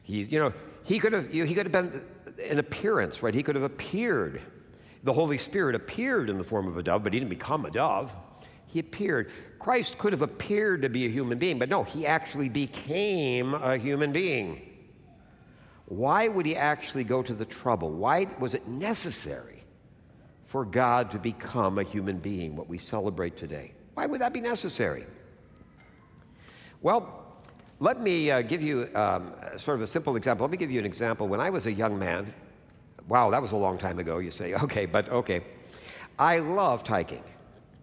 He, 0.04 0.22
you 0.22 0.38
know, 0.38 0.52
he 0.84 0.98
could 0.98 1.12
have, 1.12 1.30
he 1.30 1.52
could 1.52 1.66
have 1.66 1.72
been 1.72 2.04
an 2.48 2.60
appearance, 2.60 3.22
right? 3.22 3.34
He 3.34 3.42
could 3.42 3.56
have 3.56 3.64
appeared. 3.64 4.40
The 5.02 5.12
Holy 5.12 5.36
Spirit 5.36 5.74
appeared 5.74 6.30
in 6.30 6.38
the 6.38 6.44
form 6.44 6.68
of 6.68 6.76
a 6.76 6.82
dove, 6.82 7.02
but 7.02 7.12
he 7.12 7.18
didn't 7.18 7.30
become 7.30 7.66
a 7.66 7.70
dove. 7.70 8.14
He 8.72 8.78
appeared. 8.78 9.30
Christ 9.58 9.98
could 9.98 10.12
have 10.14 10.22
appeared 10.22 10.80
to 10.82 10.88
be 10.88 11.04
a 11.04 11.08
human 11.10 11.38
being, 11.38 11.58
but 11.58 11.68
no, 11.68 11.84
he 11.84 12.06
actually 12.06 12.48
became 12.48 13.52
a 13.52 13.76
human 13.76 14.12
being. 14.12 14.62
Why 15.86 16.28
would 16.28 16.46
he 16.46 16.56
actually 16.56 17.04
go 17.04 17.22
to 17.22 17.34
the 17.34 17.44
trouble? 17.44 17.90
Why 17.90 18.26
was 18.38 18.54
it 18.54 18.66
necessary 18.66 19.62
for 20.44 20.64
God 20.64 21.10
to 21.10 21.18
become 21.18 21.78
a 21.78 21.82
human 21.82 22.16
being, 22.16 22.56
what 22.56 22.66
we 22.66 22.78
celebrate 22.78 23.36
today? 23.36 23.74
Why 23.92 24.06
would 24.06 24.22
that 24.22 24.32
be 24.32 24.40
necessary? 24.40 25.04
Well, 26.80 27.36
let 27.78 28.00
me 28.00 28.30
uh, 28.30 28.40
give 28.40 28.62
you 28.62 28.88
um, 28.94 29.34
sort 29.58 29.76
of 29.76 29.82
a 29.82 29.86
simple 29.86 30.16
example. 30.16 30.44
Let 30.44 30.50
me 30.50 30.56
give 30.56 30.70
you 30.70 30.78
an 30.78 30.86
example. 30.86 31.28
When 31.28 31.40
I 31.40 31.50
was 31.50 31.66
a 31.66 31.72
young 31.72 31.98
man, 31.98 32.32
wow, 33.06 33.28
that 33.28 33.42
was 33.42 33.52
a 33.52 33.56
long 33.56 33.76
time 33.76 33.98
ago, 33.98 34.16
you 34.16 34.30
say, 34.30 34.54
okay, 34.62 34.86
but 34.86 35.10
okay. 35.10 35.42
I 36.18 36.38
loved 36.38 36.88
hiking. 36.88 37.22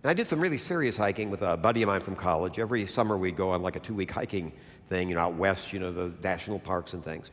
And 0.02 0.10
I 0.10 0.14
did 0.14 0.28
some 0.28 0.40
really 0.40 0.58
serious 0.58 0.96
hiking 0.96 1.30
with 1.30 1.42
a 1.42 1.58
buddy 1.58 1.82
of 1.82 1.88
mine 1.88 2.00
from 2.00 2.16
college. 2.16 2.58
Every 2.58 2.88
summer 2.88 3.18
we'd 3.18 3.36
go 3.36 3.50
on 3.50 3.62
like 3.62 3.76
a 3.76 3.80
two 3.80 3.94
week 3.94 4.12
hiking 4.12 4.54
thing, 4.88 5.10
you 5.10 5.16
know, 5.16 5.22
out 5.22 5.36
west, 5.36 5.74
you 5.74 5.80
know, 5.80 5.92
the 5.92 6.14
national 6.24 6.60
parks 6.60 6.94
and 6.94 7.04
things. 7.04 7.32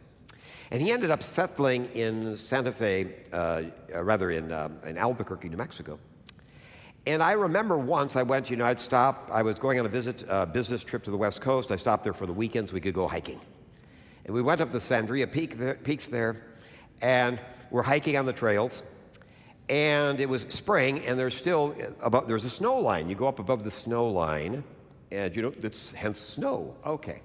And 0.72 0.82
he 0.82 0.90
ended 0.90 1.12
up 1.12 1.22
settling 1.22 1.86
in 1.94 2.36
Santa 2.36 2.72
Fe, 2.72 3.14
uh, 3.32 3.64
rather 3.94 4.32
in, 4.32 4.50
um, 4.50 4.78
in 4.84 4.98
Albuquerque, 4.98 5.48
New 5.48 5.56
Mexico. 5.56 5.96
And 7.06 7.22
I 7.22 7.32
remember 7.32 7.78
once 7.78 8.16
I 8.16 8.24
went, 8.24 8.50
you 8.50 8.56
know, 8.56 8.64
I'd 8.64 8.80
stop, 8.80 9.30
I 9.32 9.42
was 9.42 9.60
going 9.60 9.78
on 9.78 9.86
a 9.86 9.88
visit, 9.88 10.28
uh, 10.28 10.44
business 10.44 10.82
trip 10.82 11.04
to 11.04 11.12
the 11.12 11.16
West 11.16 11.40
Coast. 11.40 11.70
I 11.70 11.76
stopped 11.76 12.02
there 12.02 12.12
for 12.12 12.26
the 12.26 12.32
weekends, 12.32 12.72
we 12.72 12.80
could 12.80 12.94
go 12.94 13.06
hiking. 13.06 13.40
And 14.24 14.34
we 14.34 14.42
went 14.42 14.60
up 14.60 14.70
the 14.70 14.78
Sandia 14.78 15.30
Peak 15.30 15.56
there, 15.56 15.74
peaks 15.74 16.08
there, 16.08 16.42
and 17.00 17.40
we're 17.70 17.84
hiking 17.84 18.16
on 18.16 18.26
the 18.26 18.32
trails 18.32 18.82
and 19.68 20.20
it 20.20 20.28
was 20.28 20.42
spring, 20.48 21.04
and 21.06 21.18
there's 21.18 21.36
still 21.36 21.74
about 22.00 22.28
there's 22.28 22.44
a 22.44 22.50
snow 22.50 22.76
line. 22.78 23.08
You 23.08 23.14
go 23.14 23.26
up 23.26 23.38
above 23.38 23.64
the 23.64 23.70
snow 23.70 24.06
line, 24.06 24.62
and 25.10 25.34
you 25.34 25.42
know 25.42 25.50
that's 25.50 25.90
hence 25.90 26.20
snow. 26.20 26.74
Okay. 26.84 27.22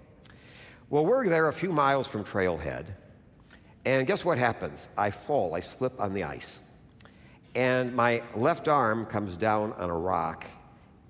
Well, 0.89 1.05
we're 1.05 1.27
there 1.27 1.47
a 1.47 1.53
few 1.53 1.71
miles 1.71 2.07
from 2.07 2.23
Trailhead, 2.23 2.85
and 3.85 4.05
guess 4.07 4.25
what 4.25 4.37
happens? 4.37 4.89
I 4.97 5.11
fall. 5.11 5.55
I 5.55 5.59
slip 5.59 5.99
on 5.99 6.13
the 6.13 6.23
ice, 6.23 6.59
and 7.55 7.95
my 7.95 8.23
left 8.35 8.67
arm 8.67 9.05
comes 9.05 9.37
down 9.37 9.73
on 9.73 9.89
a 9.89 9.97
rock, 9.97 10.45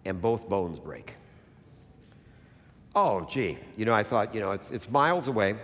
and 0.05 0.21
both 0.21 0.50
bones 0.50 0.79
break. 0.79 1.15
Oh, 2.95 3.25
gee. 3.25 3.57
You 3.77 3.85
know, 3.85 3.93
I 3.93 4.03
thought, 4.03 4.33
you 4.35 4.41
know, 4.41 4.51
it's, 4.51 4.71
it's 4.71 4.89
miles 4.89 5.27
away. 5.27 5.51
And 5.51 5.59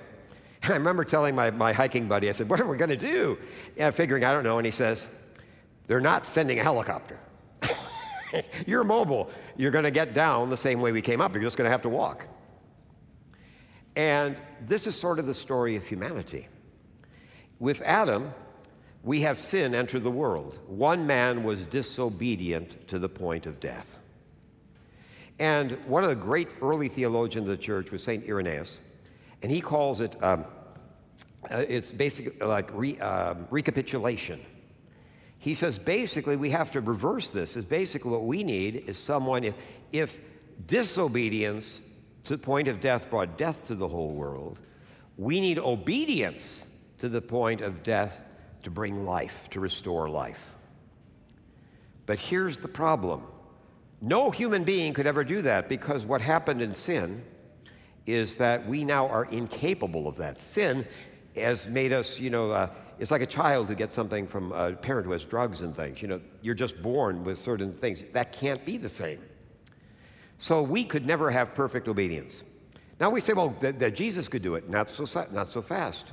I 0.73 0.75
remember 0.75 1.03
telling 1.03 1.35
my, 1.35 1.51
my 1.51 1.73
hiking 1.73 2.07
buddy, 2.07 2.29
I 2.29 2.31
said, 2.31 2.49
What 2.49 2.59
are 2.59 2.67
we 2.67 2.77
going 2.77 2.89
to 2.89 2.95
do? 2.95 3.37
Yeah, 3.75 3.91
figuring, 3.91 4.23
I 4.23 4.31
don't 4.31 4.43
know. 4.43 4.57
And 4.57 4.65
he 4.65 4.71
says, 4.71 5.07
they're 5.87 6.01
not 6.01 6.25
sending 6.25 6.59
a 6.59 6.63
helicopter. 6.63 7.17
You're 8.67 8.83
mobile. 8.83 9.31
You're 9.55 9.71
going 9.71 9.85
to 9.85 9.91
get 9.91 10.13
down 10.13 10.49
the 10.49 10.57
same 10.57 10.81
way 10.81 10.91
we 10.91 11.01
came 11.01 11.21
up. 11.21 11.33
You're 11.33 11.43
just 11.43 11.57
going 11.57 11.67
to 11.67 11.71
have 11.71 11.81
to 11.83 11.89
walk. 11.89 12.27
And 13.95 14.37
this 14.61 14.85
is 14.85 14.95
sort 14.95 15.17
of 15.17 15.25
the 15.25 15.33
story 15.33 15.75
of 15.75 15.87
humanity. 15.87 16.47
With 17.59 17.81
Adam, 17.81 18.33
we 19.03 19.21
have 19.21 19.39
sin 19.39 19.73
enter 19.73 19.99
the 19.99 20.11
world. 20.11 20.59
One 20.67 21.07
man 21.07 21.43
was 21.43 21.65
disobedient 21.65 22.87
to 22.89 22.99
the 22.99 23.09
point 23.09 23.47
of 23.47 23.59
death. 23.59 23.97
And 25.39 25.71
one 25.85 26.03
of 26.03 26.09
the 26.09 26.15
great 26.15 26.49
early 26.61 26.89
theologians 26.89 27.49
of 27.49 27.57
the 27.57 27.63
church 27.63 27.91
was 27.91 28.03
St. 28.03 28.27
Irenaeus, 28.27 28.79
and 29.41 29.51
he 29.51 29.61
calls 29.61 30.01
it, 30.01 30.21
um, 30.23 30.45
uh, 31.49 31.57
it's 31.67 31.91
basically 31.91 32.45
like 32.45 32.69
re, 32.73 32.99
uh, 32.99 33.35
recapitulation 33.49 34.41
he 35.39 35.53
says 35.53 35.77
basically 35.77 36.35
we 36.35 36.49
have 36.51 36.71
to 36.71 36.81
reverse 36.81 37.29
this. 37.29 37.55
Is 37.55 37.65
basically 37.65 38.11
what 38.11 38.23
we 38.23 38.43
need 38.43 38.89
is 38.89 38.97
someone 38.97 39.43
if 39.43 39.55
if 39.91 40.19
disobedience 40.65 41.81
to 42.25 42.33
the 42.33 42.41
point 42.41 42.67
of 42.67 42.79
death 42.79 43.09
brought 43.09 43.37
death 43.37 43.67
to 43.67 43.75
the 43.75 43.87
whole 43.87 44.11
world, 44.11 44.59
we 45.17 45.39
need 45.39 45.59
obedience 45.59 46.65
to 46.99 47.07
the 47.09 47.21
point 47.21 47.61
of 47.61 47.83
death 47.83 48.21
to 48.63 48.69
bring 48.69 49.05
life, 49.05 49.49
to 49.51 49.59
restore 49.59 50.09
life. 50.09 50.53
But 52.05 52.19
here's 52.19 52.59
the 52.59 52.67
problem. 52.67 53.23
No 54.01 54.31
human 54.31 54.63
being 54.63 54.93
could 54.93 55.07
ever 55.07 55.23
do 55.23 55.41
that 55.43 55.69
because 55.69 56.05
what 56.05 56.21
happened 56.21 56.61
in 56.61 56.75
sin 56.75 57.23
is 58.05 58.35
that 58.35 58.65
we 58.67 58.83
now 58.83 59.07
are 59.07 59.25
incapable 59.25 60.07
of 60.07 60.17
that. 60.17 60.39
Sin 60.39 60.85
has 61.37 61.67
made 61.67 61.93
us, 61.93 62.19
you 62.19 62.29
know, 62.29 62.51
uh, 62.51 62.69
it's 62.99 63.11
like 63.11 63.21
a 63.21 63.27
child 63.27 63.67
who 63.67 63.75
gets 63.75 63.93
something 63.93 64.25
from 64.25 64.51
a 64.51 64.73
parent 64.73 65.05
who 65.05 65.11
has 65.11 65.23
drugs 65.23 65.61
and 65.61 65.75
things. 65.75 66.01
You 66.01 66.07
know, 66.07 66.21
you're 66.41 66.55
just 66.55 66.81
born 66.81 67.23
with 67.23 67.37
certain 67.37 67.71
things. 67.73 68.03
That 68.13 68.31
can't 68.31 68.63
be 68.65 68.77
the 68.77 68.89
same. 68.89 69.19
So 70.39 70.61
we 70.61 70.83
could 70.83 71.05
never 71.05 71.29
have 71.31 71.53
perfect 71.53 71.87
obedience. 71.87 72.43
Now 72.99 73.09
we 73.09 73.21
say, 73.21 73.33
well, 73.33 73.55
that, 73.59 73.79
that 73.79 73.95
Jesus 73.95 74.27
could 74.27 74.41
do 74.41 74.55
it. 74.55 74.69
Not 74.69 74.89
so, 74.89 75.27
not 75.31 75.47
so 75.47 75.61
fast. 75.61 76.11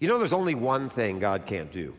You 0.00 0.08
know, 0.08 0.18
there's 0.18 0.32
only 0.32 0.54
one 0.54 0.88
thing 0.88 1.20
God 1.20 1.46
can't 1.46 1.70
do. 1.70 1.94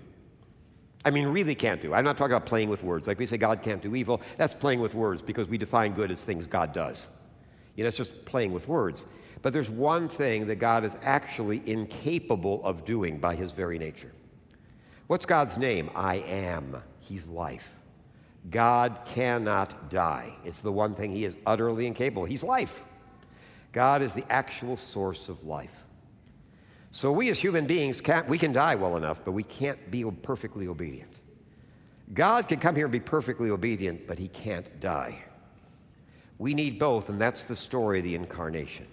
I 1.06 1.10
mean, 1.10 1.28
really 1.28 1.56
can't 1.56 1.82
do. 1.82 1.94
I'm 1.94 2.06
not 2.06 2.18
talking 2.18 2.34
about 2.34 2.46
playing 2.46 2.70
with 2.70 2.84
words. 2.84 3.08
Like 3.08 3.20
we 3.20 3.26
say, 3.26 3.38
God 3.38 3.62
can't 3.62 3.82
do 3.82 3.96
evil. 3.96 4.22
That's 4.38 4.54
playing 4.54 4.80
with 4.80 4.96
words 4.96 5.22
because 5.22 5.48
we 5.48 5.58
define 5.58 5.94
good 5.94 6.12
as 6.12 6.24
things 6.24 6.48
God 6.48 6.74
does. 6.74 7.10
You 7.76 7.84
know, 7.84 7.88
it's 7.88 7.98
just 7.98 8.24
playing 8.26 8.54
with 8.54 8.68
words. 8.68 9.06
But 9.44 9.52
there's 9.54 9.70
one 9.70 10.08
thing 10.08 10.48
that 10.48 10.56
God 10.56 10.86
is 10.86 10.96
actually 11.04 11.62
incapable 11.66 12.64
of 12.64 12.86
doing 12.86 13.20
by 13.20 13.36
his 13.36 13.52
very 13.52 13.78
nature. 13.78 14.12
What's 15.08 15.26
God's 15.26 15.58
name? 15.58 15.92
I 15.94 16.16
am. 16.16 16.82
He's 17.02 17.28
life. 17.28 17.78
God 18.50 19.00
cannot 19.06 19.90
die. 19.90 20.34
It's 20.46 20.62
the 20.62 20.72
one 20.72 20.96
thing 20.96 21.12
he 21.12 21.26
is 21.26 21.36
utterly 21.46 21.86
incapable. 21.88 22.24
He's 22.24 22.44
life. 22.44 22.86
God 23.74 24.02
is 24.02 24.14
the 24.14 24.26
actual 24.30 24.78
source 24.78 25.28
of 25.28 25.44
life. 25.44 25.76
So 26.92 27.12
we 27.12 27.30
as 27.30 27.40
human 27.40 27.66
beings 27.66 28.00
can't, 28.00 28.30
we 28.30 28.38
can 28.38 28.54
die 28.54 28.76
well 28.76 28.96
enough, 28.96 29.26
but 29.26 29.32
we 29.34 29.44
can't 29.44 29.92
be 29.92 30.06
perfectly 30.06 30.68
obedient. 30.68 31.12
God 32.14 32.48
can 32.48 32.60
come 32.60 32.76
here 32.76 32.86
and 32.86 32.92
be 32.94 33.00
perfectly 33.00 33.50
obedient, 33.50 34.08
but 34.08 34.18
he 34.18 34.30
can't 34.30 34.80
die. 34.80 35.22
We 36.38 36.54
need 36.54 36.80
both, 36.80 37.10
and 37.10 37.20
that's 37.20 37.44
the 37.44 37.56
story 37.56 38.00
of 38.00 38.06
the 38.06 38.16
incarnation. 38.16 38.88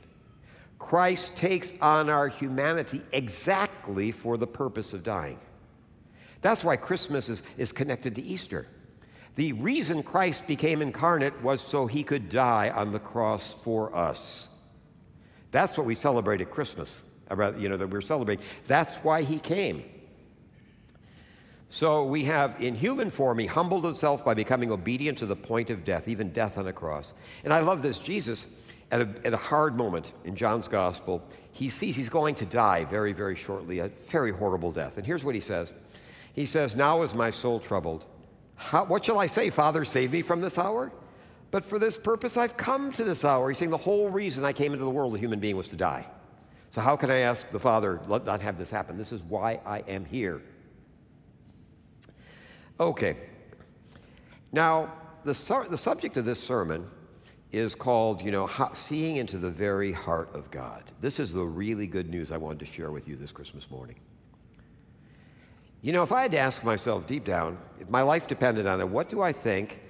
Christ 0.80 1.36
takes 1.36 1.72
on 1.80 2.10
our 2.10 2.26
humanity 2.26 3.02
exactly 3.12 4.10
for 4.10 4.36
the 4.36 4.46
purpose 4.46 4.92
of 4.92 5.04
dying. 5.04 5.38
That's 6.40 6.64
why 6.64 6.76
Christmas 6.76 7.28
is, 7.28 7.44
is 7.58 7.70
connected 7.70 8.16
to 8.16 8.22
Easter. 8.22 8.66
The 9.36 9.52
reason 9.52 10.02
Christ 10.02 10.46
became 10.48 10.82
incarnate 10.82 11.40
was 11.42 11.60
so 11.60 11.86
he 11.86 12.02
could 12.02 12.28
die 12.28 12.70
on 12.70 12.90
the 12.90 12.98
cross 12.98 13.54
for 13.62 13.94
us. 13.94 14.48
That's 15.52 15.76
what 15.76 15.86
we 15.86 15.94
celebrate 15.94 16.40
at 16.40 16.50
Christmas, 16.50 17.02
uh, 17.30 17.52
you 17.54 17.68
know, 17.68 17.76
that 17.76 17.88
we're 17.88 18.00
celebrating. 18.00 18.44
That's 18.66 18.96
why 18.96 19.22
he 19.22 19.38
came. 19.38 19.84
So 21.68 22.04
we 22.04 22.24
have, 22.24 22.60
in 22.60 22.74
human 22.74 23.10
form, 23.10 23.38
he 23.38 23.46
humbled 23.46 23.84
himself 23.84 24.24
by 24.24 24.34
becoming 24.34 24.72
obedient 24.72 25.18
to 25.18 25.26
the 25.26 25.36
point 25.36 25.70
of 25.70 25.84
death, 25.84 26.08
even 26.08 26.32
death 26.32 26.58
on 26.58 26.66
a 26.66 26.72
cross. 26.72 27.12
And 27.44 27.52
I 27.52 27.60
love 27.60 27.82
this. 27.82 28.00
Jesus, 28.00 28.46
at 28.90 29.00
a, 29.00 29.08
at 29.24 29.32
a 29.32 29.36
hard 29.36 29.76
moment 29.76 30.12
in 30.24 30.34
John's 30.34 30.68
gospel, 30.68 31.22
he 31.52 31.68
sees 31.68 31.96
he's 31.96 32.08
going 32.08 32.34
to 32.36 32.46
die 32.46 32.84
very, 32.84 33.12
very 33.12 33.36
shortly, 33.36 33.78
a 33.78 33.88
very 33.88 34.32
horrible 34.32 34.72
death. 34.72 34.96
And 34.96 35.06
here's 35.06 35.24
what 35.24 35.34
he 35.34 35.40
says 35.40 35.72
He 36.34 36.46
says, 36.46 36.76
Now 36.76 37.02
is 37.02 37.14
my 37.14 37.30
soul 37.30 37.60
troubled. 37.60 38.04
How, 38.56 38.84
what 38.84 39.04
shall 39.04 39.18
I 39.18 39.26
say? 39.26 39.48
Father, 39.50 39.84
save 39.84 40.12
me 40.12 40.22
from 40.22 40.40
this 40.40 40.58
hour? 40.58 40.92
But 41.50 41.64
for 41.64 41.78
this 41.78 41.96
purpose 41.96 42.36
I've 42.36 42.56
come 42.56 42.92
to 42.92 43.04
this 43.04 43.24
hour. 43.24 43.48
He's 43.48 43.58
saying 43.58 43.70
the 43.70 43.76
whole 43.76 44.10
reason 44.10 44.44
I 44.44 44.52
came 44.52 44.72
into 44.72 44.84
the 44.84 44.90
world, 44.90 45.14
a 45.14 45.18
human 45.18 45.40
being, 45.40 45.56
was 45.56 45.68
to 45.68 45.76
die. 45.76 46.06
So 46.70 46.80
how 46.80 46.94
can 46.94 47.10
I 47.10 47.18
ask 47.18 47.50
the 47.50 47.58
Father, 47.58 48.00
let 48.06 48.26
not 48.26 48.40
have 48.40 48.56
this 48.56 48.70
happen? 48.70 48.96
This 48.96 49.12
is 49.12 49.22
why 49.22 49.60
I 49.66 49.80
am 49.88 50.04
here. 50.04 50.42
Okay. 52.78 53.16
Now, 54.52 54.92
the, 55.24 55.32
the 55.68 55.78
subject 55.78 56.16
of 56.16 56.24
this 56.24 56.40
sermon 56.40 56.88
is 57.52 57.74
called, 57.74 58.22
you 58.22 58.30
know, 58.30 58.48
seeing 58.74 59.16
into 59.16 59.36
the 59.36 59.50
very 59.50 59.92
heart 59.92 60.32
of 60.34 60.50
God. 60.50 60.84
This 61.00 61.18
is 61.18 61.32
the 61.32 61.44
really 61.44 61.86
good 61.86 62.08
news 62.08 62.30
I 62.30 62.36
wanted 62.36 62.60
to 62.60 62.66
share 62.66 62.92
with 62.92 63.08
you 63.08 63.16
this 63.16 63.32
Christmas 63.32 63.68
morning. 63.70 63.96
You 65.82 65.92
know, 65.92 66.02
if 66.02 66.12
I 66.12 66.22
had 66.22 66.32
to 66.32 66.38
ask 66.38 66.62
myself 66.62 67.06
deep 67.06 67.24
down, 67.24 67.58
if 67.80 67.88
my 67.88 68.02
life 68.02 68.26
depended 68.26 68.66
on 68.66 68.80
it, 68.80 68.88
what 68.88 69.08
do 69.08 69.22
I 69.22 69.32
think 69.32 69.80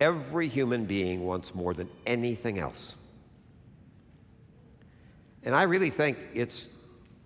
every 0.00 0.46
human 0.46 0.84
being 0.84 1.26
wants 1.26 1.54
more 1.54 1.74
than 1.74 1.88
anything 2.06 2.58
else? 2.58 2.94
And 5.42 5.54
I 5.54 5.62
really 5.62 5.90
think 5.90 6.18
it's 6.34 6.68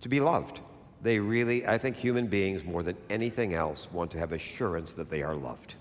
to 0.00 0.08
be 0.08 0.20
loved. 0.20 0.60
They 1.02 1.18
really, 1.18 1.66
I 1.66 1.76
think 1.76 1.96
human 1.96 2.26
beings, 2.28 2.64
more 2.64 2.82
than 2.82 2.96
anything 3.10 3.52
else, 3.52 3.92
want 3.92 4.10
to 4.12 4.18
have 4.18 4.32
assurance 4.32 4.94
that 4.94 5.10
they 5.10 5.22
are 5.22 5.34
loved. 5.34 5.74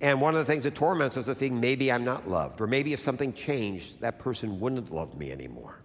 And 0.00 0.20
one 0.20 0.34
of 0.34 0.40
the 0.40 0.44
things 0.44 0.64
that 0.64 0.74
torments 0.74 1.16
us 1.16 1.28
is 1.28 1.38
thinking 1.38 1.60
maybe 1.60 1.90
I'm 1.90 2.04
not 2.04 2.28
loved, 2.28 2.60
or 2.60 2.66
maybe 2.66 2.92
if 2.92 3.00
something 3.00 3.32
changed, 3.32 4.00
that 4.00 4.18
person 4.18 4.60
wouldn't 4.60 4.92
love 4.92 5.16
me 5.16 5.30
anymore. 5.30 5.80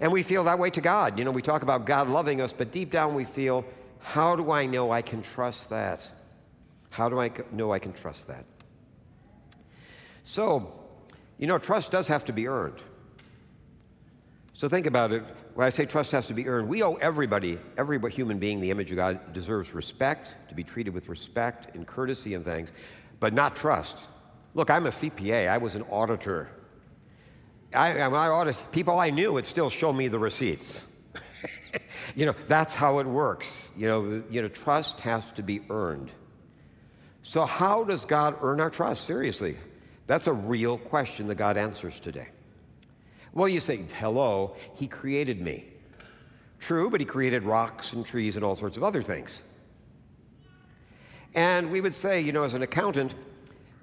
And 0.00 0.12
we 0.12 0.22
feel 0.22 0.44
that 0.44 0.58
way 0.58 0.70
to 0.70 0.80
God. 0.80 1.18
You 1.18 1.24
know, 1.24 1.30
we 1.30 1.42
talk 1.42 1.62
about 1.62 1.86
God 1.86 2.08
loving 2.08 2.40
us, 2.40 2.52
but 2.52 2.72
deep 2.72 2.90
down 2.90 3.14
we 3.14 3.24
feel, 3.24 3.64
how 4.00 4.36
do 4.36 4.50
I 4.50 4.66
know 4.66 4.90
I 4.90 5.00
can 5.00 5.22
trust 5.22 5.70
that? 5.70 6.06
How 6.90 7.08
do 7.08 7.18
I 7.20 7.30
know 7.50 7.72
I 7.72 7.78
can 7.78 7.92
trust 7.92 8.26
that? 8.28 8.44
So, 10.24 10.72
you 11.38 11.46
know, 11.46 11.58
trust 11.58 11.92
does 11.92 12.08
have 12.08 12.24
to 12.26 12.32
be 12.32 12.48
earned. 12.48 12.82
So 14.52 14.68
think 14.68 14.86
about 14.86 15.12
it. 15.12 15.24
When 15.56 15.66
I 15.66 15.70
say 15.70 15.86
trust 15.86 16.12
has 16.12 16.26
to 16.26 16.34
be 16.34 16.46
earned, 16.48 16.68
we 16.68 16.82
owe 16.82 16.96
everybody, 16.96 17.58
every 17.78 17.98
human 18.10 18.38
being, 18.38 18.60
the 18.60 18.70
image 18.70 18.90
of 18.90 18.96
God 18.96 19.32
deserves 19.32 19.72
respect, 19.72 20.34
to 20.50 20.54
be 20.54 20.62
treated 20.62 20.92
with 20.92 21.08
respect 21.08 21.74
and 21.74 21.86
courtesy 21.86 22.34
and 22.34 22.44
things, 22.44 22.72
but 23.20 23.32
not 23.32 23.56
trust. 23.56 24.06
Look, 24.52 24.68
I'm 24.68 24.84
a 24.84 24.90
CPA. 24.90 25.48
I 25.48 25.56
was 25.56 25.74
an 25.74 25.80
auditor. 25.84 26.50
I, 27.72 27.98
I 28.00 28.28
audit 28.28 28.62
people 28.70 28.98
I 28.98 29.08
knew 29.08 29.32
would 29.32 29.46
still 29.46 29.70
show 29.70 29.94
me 29.94 30.08
the 30.08 30.18
receipts. 30.18 30.84
you 32.14 32.26
know, 32.26 32.34
that's 32.48 32.74
how 32.74 32.98
it 32.98 33.06
works. 33.06 33.70
You 33.78 33.86
know, 33.86 34.22
you 34.28 34.42
know, 34.42 34.48
trust 34.48 35.00
has 35.00 35.32
to 35.32 35.42
be 35.42 35.62
earned. 35.70 36.10
So, 37.22 37.46
how 37.46 37.82
does 37.82 38.04
God 38.04 38.36
earn 38.42 38.60
our 38.60 38.68
trust? 38.68 39.06
Seriously, 39.06 39.56
that's 40.06 40.26
a 40.26 40.34
real 40.34 40.76
question 40.76 41.28
that 41.28 41.36
God 41.36 41.56
answers 41.56 41.98
today. 41.98 42.28
Well, 43.36 43.50
you 43.50 43.60
say, 43.60 43.84
hello, 43.98 44.56
he 44.76 44.86
created 44.86 45.42
me. 45.42 45.66
True, 46.58 46.88
but 46.88 47.00
he 47.00 47.04
created 47.04 47.42
rocks 47.42 47.92
and 47.92 48.04
trees 48.04 48.36
and 48.36 48.42
all 48.42 48.56
sorts 48.56 48.78
of 48.78 48.82
other 48.82 49.02
things. 49.02 49.42
And 51.34 51.70
we 51.70 51.82
would 51.82 51.94
say, 51.94 52.18
you 52.18 52.32
know, 52.32 52.44
as 52.44 52.54
an 52.54 52.62
accountant, 52.62 53.14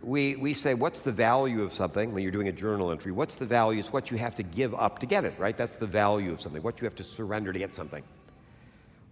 we, 0.02 0.36
we 0.38 0.56
say, 0.56 0.74
what's 0.74 1.02
the 1.02 1.12
value 1.12 1.62
of 1.62 1.72
something 1.72 2.12
when 2.12 2.24
you're 2.24 2.32
doing 2.32 2.48
a 2.48 2.52
journal 2.52 2.90
entry? 2.90 3.12
What's 3.12 3.36
the 3.36 3.46
value? 3.46 3.80
It's 3.80 3.94
what 3.94 4.10
you 4.10 4.18
have 4.18 4.34
to 4.36 4.44
give 4.44 4.74
up 4.74 4.98
to 4.98 5.06
get 5.06 5.24
it, 5.24 5.36
right? 5.38 5.56
That's 5.56 5.76
the 5.76 5.86
value 5.86 6.32
of 6.32 6.42
something, 6.42 6.64
what 6.64 6.82
you 6.82 6.86
have 6.86 6.96
to 6.96 7.04
surrender 7.04 7.54
to 7.54 7.60
get 7.60 7.76
something. 7.76 8.04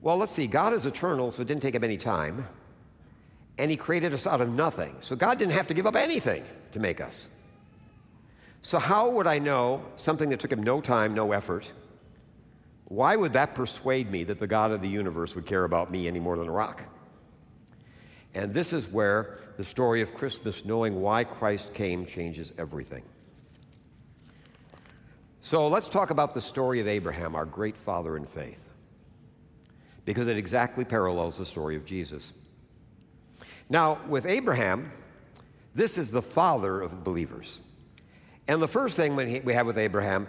Well, 0.02 0.18
let's 0.18 0.32
see. 0.32 0.48
God 0.48 0.74
is 0.74 0.88
eternal, 0.88 1.30
so 1.30 1.44
it 1.44 1.48
didn't 1.48 1.62
take 1.62 1.76
him 1.76 1.84
any 1.84 1.98
time. 1.98 2.48
And 3.60 3.70
he 3.70 3.78
created 3.78 4.12
us 4.12 4.26
out 4.26 4.42
of 4.42 4.50
nothing. 4.50 4.96
So 5.02 5.16
God 5.16 5.38
didn't 5.38 5.54
have 5.54 5.68
to 5.68 5.76
give 5.76 5.86
up 5.86 5.96
anything 5.96 6.44
to 6.72 6.80
make 6.80 7.00
us. 7.00 7.30
So, 8.64 8.78
how 8.80 9.10
would 9.10 9.28
I 9.28 9.40
know 9.40 9.84
something 9.96 10.30
that 10.30 10.40
took 10.40 10.52
him 10.52 10.64
no 10.64 10.82
time, 10.82 11.14
no 11.14 11.32
effort? 11.32 11.72
Why 12.86 13.16
would 13.16 13.34
that 13.34 13.56
persuade 13.56 14.12
me 14.12 14.24
that 14.26 14.40
the 14.40 14.48
God 14.48 14.72
of 14.72 14.82
the 14.82 14.88
universe 14.88 15.34
would 15.34 15.46
care 15.46 15.64
about 15.64 15.92
me 15.92 16.08
any 16.08 16.20
more 16.20 16.38
than 16.38 16.48
a 16.48 16.52
rock? 16.52 16.84
And 18.34 18.54
this 18.54 18.74
is 18.74 18.88
where 18.88 19.40
the 19.58 19.64
story 19.64 20.02
of 20.02 20.14
Christmas, 20.14 20.66
knowing 20.66 21.02
why 21.02 21.24
Christ 21.24 21.74
came, 21.74 22.06
changes 22.06 22.54
everything. 22.58 23.04
So 25.42 25.68
let's 25.68 25.90
talk 25.90 26.12
about 26.12 26.34
the 26.34 26.42
story 26.42 26.80
of 26.80 26.88
Abraham, 26.88 27.36
our 27.36 27.46
great 27.46 27.76
father 27.76 28.16
in 28.16 28.26
faith, 28.26 28.70
because 30.06 30.28
it 30.28 30.38
exactly 30.38 30.86
parallels 30.86 31.38
the 31.38 31.46
story 31.46 31.76
of 31.76 31.84
Jesus. 31.84 32.32
Now, 33.70 34.00
with 34.08 34.26
Abraham, 34.26 34.92
this 35.74 35.98
is 35.98 36.12
the 36.12 36.22
father 36.22 36.82
of 36.82 37.04
believers. 37.04 37.60
And 38.48 38.62
the 38.62 38.68
first 38.68 38.96
thing 38.98 39.16
we 39.16 39.54
have 39.54 39.66
with 39.66 39.78
Abraham 39.78 40.28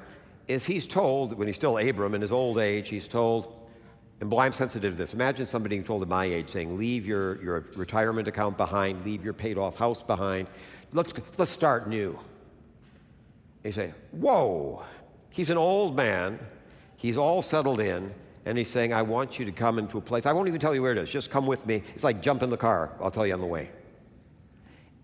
is 0.48 0.64
he's 0.64 0.86
told, 0.86 1.38
when 1.38 1.46
he's 1.46 1.56
still 1.56 1.78
Abram 1.78 2.14
in 2.14 2.20
his 2.20 2.32
old 2.32 2.58
age, 2.58 2.88
he's 2.88 3.08
told, 3.08 3.58
and 4.20 4.28
boy, 4.28 4.40
I'm 4.40 4.52
sensitive 4.52 4.92
to 4.92 4.96
this. 4.96 5.14
Imagine 5.14 5.46
somebody 5.46 5.76
being 5.76 5.84
told 5.84 6.02
at 6.02 6.08
my 6.08 6.24
age 6.24 6.48
saying, 6.48 6.76
leave 6.76 7.06
your, 7.06 7.42
your 7.42 7.66
retirement 7.74 8.28
account 8.28 8.56
behind, 8.56 9.04
leave 9.04 9.24
your 9.24 9.32
paid 9.32 9.58
off 9.58 9.76
house 9.76 10.02
behind, 10.02 10.48
let's, 10.92 11.12
let's 11.38 11.50
start 11.50 11.88
new. 11.88 12.18
You 13.64 13.72
say, 13.72 13.94
whoa, 14.10 14.84
he's 15.30 15.50
an 15.50 15.56
old 15.56 15.96
man, 15.96 16.38
he's 16.96 17.16
all 17.16 17.42
settled 17.42 17.80
in, 17.80 18.12
and 18.44 18.58
he's 18.58 18.68
saying, 18.68 18.92
I 18.92 19.02
want 19.02 19.38
you 19.38 19.44
to 19.44 19.52
come 19.52 19.78
into 19.78 19.98
a 19.98 20.00
place. 20.00 20.26
I 20.26 20.32
won't 20.32 20.48
even 20.48 20.60
tell 20.60 20.74
you 20.74 20.82
where 20.82 20.92
it 20.92 20.98
is, 20.98 21.10
just 21.10 21.30
come 21.30 21.46
with 21.46 21.66
me. 21.66 21.82
It's 21.94 22.04
like 22.04 22.20
jump 22.20 22.42
in 22.42 22.50
the 22.50 22.56
car, 22.56 22.96
I'll 23.00 23.10
tell 23.10 23.26
you 23.26 23.34
on 23.34 23.40
the 23.40 23.46
way. 23.46 23.70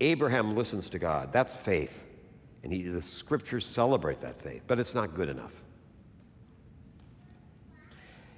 Abraham 0.01 0.57
listens 0.57 0.88
to 0.90 0.99
God. 0.99 1.33
That's 1.33 1.55
faith. 1.55 2.05
And 2.62 2.73
he, 2.73 2.83
the 2.83 3.03
scriptures 3.03 3.64
celebrate 3.64 4.21
that 4.21 4.40
faith, 4.40 4.62
but 4.66 4.79
it's 4.79 4.94
not 4.94 5.14
good 5.14 5.29
enough. 5.29 5.62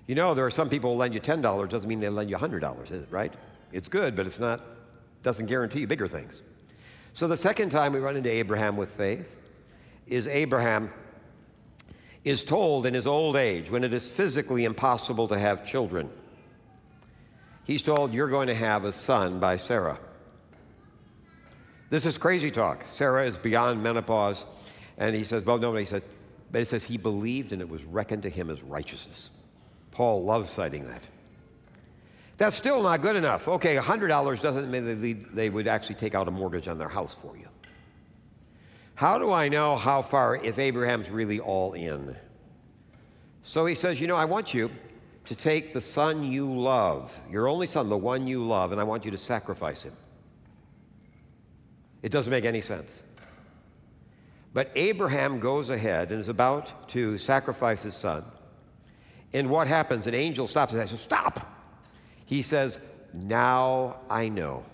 You 0.06 0.14
know, 0.14 0.35
there 0.35 0.44
are 0.44 0.50
some 0.50 0.68
people 0.68 0.92
who 0.92 0.98
lend 0.98 1.14
you 1.14 1.20
$10, 1.20 1.68
doesn't 1.68 1.88
mean 1.88 2.00
they 2.00 2.09
lend 2.09 2.30
you 2.30 2.37
$100, 2.37 2.83
is 2.85 3.02
it, 3.02 3.09
right? 3.11 3.33
It's 3.72 3.88
good, 3.88 4.16
but 4.16 4.26
it's 4.26 4.40
not, 4.40 4.62
doesn't 5.22 5.46
guarantee 5.46 5.80
you 5.80 5.87
bigger 5.87 6.09
things. 6.09 6.42
So 7.12 7.28
the 7.28 7.37
second 7.37 7.70
time 7.70 7.92
we 7.92 8.00
run 8.00 8.16
into 8.16 8.30
Abraham 8.30 8.76
with 8.76 8.90
faith 8.90 9.37
is 10.06 10.26
Abraham 10.26 10.90
is 12.24 12.44
told 12.44 12.87
in 12.87 12.94
his 12.94 13.06
old 13.06 13.37
age, 13.37 13.70
when 13.70 13.85
it 13.85 13.92
is 13.92 14.06
physically 14.06 14.64
impossible 14.64 15.28
to 15.28 15.38
have 15.38 15.64
children, 15.64 16.11
he's 17.64 17.83
told, 17.83 18.12
You're 18.12 18.28
going 18.28 18.48
to 18.48 18.54
have 18.54 18.85
a 18.85 18.92
son 18.92 19.38
by 19.38 19.56
Sarah. 19.56 19.98
This 21.90 22.07
is 22.07 22.16
crazy 22.16 22.50
talk. 22.50 22.85
Sarah 22.87 23.26
is 23.26 23.37
beyond 23.37 23.83
menopause. 23.83 24.46
And 24.96 25.14
he 25.14 25.24
says, 25.24 25.44
well, 25.44 25.59
no, 25.59 25.74
he 25.74 25.85
said, 25.85 26.03
but 26.53 26.62
it 26.62 26.68
says 26.68 26.85
he 26.85 26.96
believed 26.96 27.53
and 27.53 27.61
it 27.61 27.68
was 27.68 27.85
reckoned 27.85 28.22
to 28.22 28.31
him 28.31 28.48
as 28.48 28.62
righteousness. 28.62 29.31
Paul 29.90 30.24
loves 30.24 30.50
citing 30.50 30.87
that. 30.88 31.07
That's 32.37 32.57
still 32.57 32.83
not 32.83 33.03
good 33.03 33.16
enough. 33.16 33.48
Okay, 33.48 33.76
$100 33.76 34.40
doesn't 34.40 34.70
mean 34.70 35.26
they 35.33 35.50
would 35.50 35.66
actually 35.66 35.96
take 35.96 36.14
out 36.14 36.29
a 36.29 36.31
mortgage 36.31 36.68
on 36.68 36.79
their 36.79 36.88
house 36.88 37.14
for 37.14 37.37
you. 37.37 37.48
How 38.94 39.18
do 39.18 39.33
I 39.33 39.48
know 39.48 39.76
how 39.76 40.00
far 40.03 40.37
if 40.37 40.59
Abraham's 40.59 41.11
really 41.11 41.40
all 41.40 41.72
in? 41.72 42.16
So 43.42 43.66
he 43.66 43.74
says, 43.74 44.00
You 44.00 44.07
know, 44.07 44.16
I 44.16 44.26
want 44.26 44.55
you 44.55 44.70
to 45.24 45.35
take 45.35 45.72
the 45.72 45.81
son 45.81 46.31
you 46.31 46.50
love, 46.50 47.18
your 47.31 47.48
only 47.48 47.66
son, 47.66 47.88
the 47.88 47.96
one 47.96 48.26
you 48.26 48.42
love, 48.42 48.72
and 48.72 48.81
I 48.81 48.85
want 48.85 49.05
you 49.05 49.11
to 49.11 49.16
sacrifice 49.16 49.83
him. 49.83 49.92
It 52.02 52.10
doesn't 52.12 52.30
make 52.30 52.44
any 52.44 52.60
sense. 52.60 53.02
But 54.52 54.70
Abraham 54.74 55.38
goes 55.38 55.70
ahead 55.70 56.10
and 56.10 56.20
is 56.20 56.28
about 56.28 56.88
to 56.90 57.16
sacrifice 57.18 57.82
his 57.82 57.94
son. 57.94 58.24
And 59.32 59.48
what 59.48 59.68
happens? 59.68 60.06
An 60.06 60.14
angel 60.14 60.46
stops 60.46 60.72
and 60.72 60.88
says, 60.88 61.00
Stop! 61.00 61.46
He 62.24 62.42
says, 62.42 62.80
Now 63.12 63.96
I 64.08 64.28
know. 64.28 64.64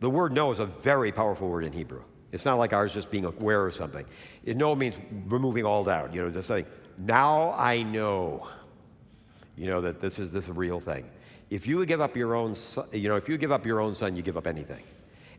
The 0.00 0.10
word 0.10 0.32
know 0.32 0.50
is 0.50 0.58
a 0.58 0.66
very 0.66 1.12
powerful 1.12 1.48
word 1.48 1.64
in 1.64 1.72
Hebrew. 1.72 2.02
It's 2.32 2.46
not 2.46 2.58
like 2.58 2.72
ours 2.72 2.94
just 2.94 3.10
being 3.10 3.26
aware 3.26 3.66
of 3.66 3.74
something. 3.74 4.06
It 4.44 4.56
know 4.56 4.74
means 4.74 4.96
removing 5.26 5.66
all 5.66 5.84
doubt. 5.84 6.14
You 6.14 6.22
know, 6.22 6.30
just 6.30 6.48
saying, 6.48 6.66
now 6.98 7.52
I 7.52 7.82
know, 7.82 8.48
you 9.54 9.66
know, 9.66 9.82
that 9.82 10.00
this 10.00 10.18
is 10.18 10.30
this 10.30 10.44
is 10.44 10.50
a 10.50 10.54
real 10.54 10.80
thing. 10.80 11.08
If 11.50 11.66
you 11.66 11.84
give 11.84 12.00
up 12.00 12.16
your 12.16 12.34
own 12.34 12.56
you 12.90 13.10
know, 13.10 13.16
if 13.16 13.28
you 13.28 13.36
give 13.36 13.52
up 13.52 13.66
your 13.66 13.80
own 13.80 13.94
son, 13.94 14.16
you 14.16 14.22
give 14.22 14.38
up 14.38 14.46
anything. 14.46 14.82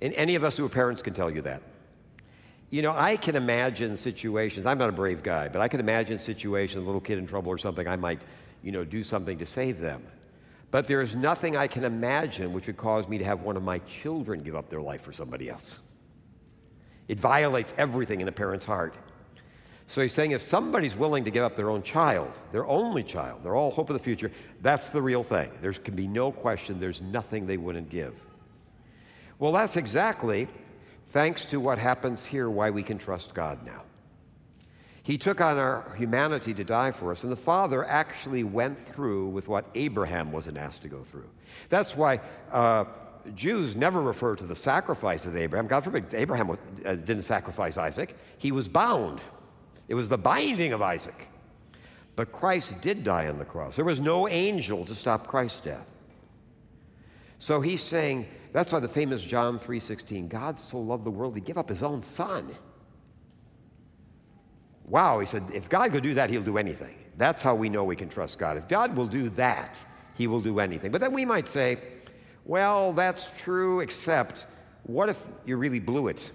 And 0.03 0.13
any 0.15 0.35
of 0.35 0.43
us 0.43 0.57
who 0.57 0.65
are 0.65 0.69
parents 0.69 1.01
can 1.01 1.13
tell 1.13 1.31
you 1.31 1.41
that. 1.43 1.63
You 2.69 2.81
know, 2.81 2.93
I 2.93 3.15
can 3.15 3.37
imagine 3.37 3.95
situations, 3.95 4.65
I'm 4.65 4.77
not 4.77 4.89
a 4.89 4.93
brave 4.93 5.23
guy, 5.23 5.47
but 5.47 5.61
I 5.61 5.69
can 5.69 5.79
imagine 5.79 6.19
situations, 6.19 6.83
a 6.83 6.85
little 6.85 6.99
kid 6.99 7.19
in 7.19 7.25
trouble 7.25 7.49
or 7.49 7.57
something, 7.57 7.87
I 7.87 7.95
might, 7.95 8.19
you 8.61 8.73
know, 8.73 8.83
do 8.83 9.01
something 9.01 9.37
to 9.37 9.45
save 9.45 9.79
them. 9.79 10.03
But 10.71 10.87
there 10.87 11.01
is 11.01 11.15
nothing 11.15 11.55
I 11.55 11.67
can 11.67 11.85
imagine 11.85 12.51
which 12.51 12.67
would 12.67 12.75
cause 12.75 13.07
me 13.07 13.17
to 13.17 13.23
have 13.23 13.43
one 13.43 13.55
of 13.55 13.63
my 13.63 13.77
children 13.79 14.43
give 14.43 14.55
up 14.55 14.69
their 14.69 14.81
life 14.81 15.01
for 15.01 15.13
somebody 15.13 15.49
else. 15.49 15.79
It 17.07 17.19
violates 17.19 17.73
everything 17.77 18.19
in 18.19 18.27
a 18.27 18.31
parent's 18.31 18.65
heart. 18.65 18.95
So 19.87 20.01
he's 20.01 20.11
saying 20.11 20.31
if 20.31 20.41
somebody's 20.41 20.95
willing 20.95 21.23
to 21.23 21.31
give 21.31 21.43
up 21.43 21.55
their 21.55 21.69
own 21.69 21.81
child, 21.81 22.31
their 22.51 22.65
only 22.65 23.03
child, 23.03 23.43
their 23.43 23.55
all 23.55 23.71
hope 23.71 23.89
of 23.89 23.93
the 23.93 24.03
future, 24.03 24.31
that's 24.61 24.89
the 24.89 25.01
real 25.01 25.23
thing. 25.23 25.49
There 25.61 25.71
can 25.71 25.95
be 25.95 26.07
no 26.07 26.31
question, 26.31 26.79
there's 26.79 27.01
nothing 27.01 27.47
they 27.47 27.57
wouldn't 27.57 27.89
give. 27.89 28.19
Well, 29.39 29.51
that's 29.51 29.77
exactly, 29.77 30.47
thanks 31.09 31.45
to 31.45 31.59
what 31.59 31.77
happens 31.77 32.25
here, 32.25 32.49
why 32.49 32.69
we 32.69 32.83
can 32.83 32.97
trust 32.97 33.33
God 33.33 33.65
now. 33.65 33.81
He 35.03 35.17
took 35.17 35.41
on 35.41 35.57
our 35.57 35.93
humanity 35.97 36.53
to 36.53 36.63
die 36.63 36.91
for 36.91 37.11
us, 37.11 37.23
and 37.23 37.31
the 37.31 37.37
Father 37.37 37.83
actually 37.83 38.45
went 38.45 38.79
through 38.79 39.27
with 39.27 39.49
what 39.49 39.65
Abraham 39.75 40.31
wasn't 40.31 40.57
asked 40.57 40.81
to 40.83 40.87
go 40.87 41.03
through. 41.03 41.29
That's 41.67 41.95
why 41.95 42.21
uh, 42.51 42.85
Jews 43.35 43.75
never 43.75 44.01
refer 44.01 44.37
to 44.37 44.45
the 44.45 44.55
sacrifice 44.55 45.25
of 45.25 45.35
Abraham. 45.35 45.67
God 45.67 45.83
forbid, 45.83 46.13
Abraham 46.13 46.51
uh, 46.51 46.95
didn't 46.95 47.23
sacrifice 47.23 47.77
Isaac, 47.77 48.15
he 48.37 48.53
was 48.53 48.69
bound. 48.69 49.19
It 49.89 49.95
was 49.95 50.07
the 50.07 50.17
binding 50.17 50.71
of 50.71 50.81
Isaac. 50.81 51.27
But 52.15 52.31
Christ 52.31 52.79
did 52.79 53.03
die 53.03 53.27
on 53.27 53.39
the 53.39 53.45
cross. 53.45 53.75
There 53.75 53.85
was 53.85 53.99
no 53.99 54.29
angel 54.29 54.85
to 54.85 54.95
stop 54.95 55.27
Christ's 55.27 55.61
death. 55.61 55.89
So 57.43 57.59
he's 57.59 57.83
saying, 57.83 58.25
that's 58.53 58.71
why 58.71 58.79
the 58.79 58.87
famous 58.87 59.21
John 59.21 59.59
3:16, 59.59 60.29
God 60.29 60.57
so 60.57 60.79
loved 60.79 61.03
the 61.03 61.11
world 61.11 61.35
he 61.35 61.41
gave 61.41 61.57
up 61.57 61.67
his 61.67 61.83
own 61.83 62.01
son. 62.01 62.55
Wow, 64.87 65.19
he 65.19 65.25
said, 65.25 65.43
if 65.53 65.67
God 65.67 65.91
could 65.91 66.03
do 66.03 66.13
that, 66.13 66.29
he'll 66.29 66.41
do 66.41 66.57
anything. 66.57 66.95
That's 67.17 67.41
how 67.41 67.53
we 67.53 67.67
know 67.67 67.83
we 67.83 67.97
can 67.97 68.07
trust 68.07 68.39
God. 68.39 68.55
If 68.55 68.69
God 68.69 68.95
will 68.95 69.07
do 69.07 69.27
that, 69.31 69.85
he 70.13 70.25
will 70.25 70.39
do 70.39 70.61
anything. 70.61 70.89
But 70.89 71.01
then 71.01 71.11
we 71.11 71.25
might 71.25 71.49
say, 71.49 71.79
well, 72.45 72.93
that's 72.93 73.29
true, 73.31 73.81
except 73.81 74.45
what 74.83 75.09
if 75.09 75.27
you 75.43 75.57
really 75.57 75.81
blew 75.81 76.07
it? 76.07 76.31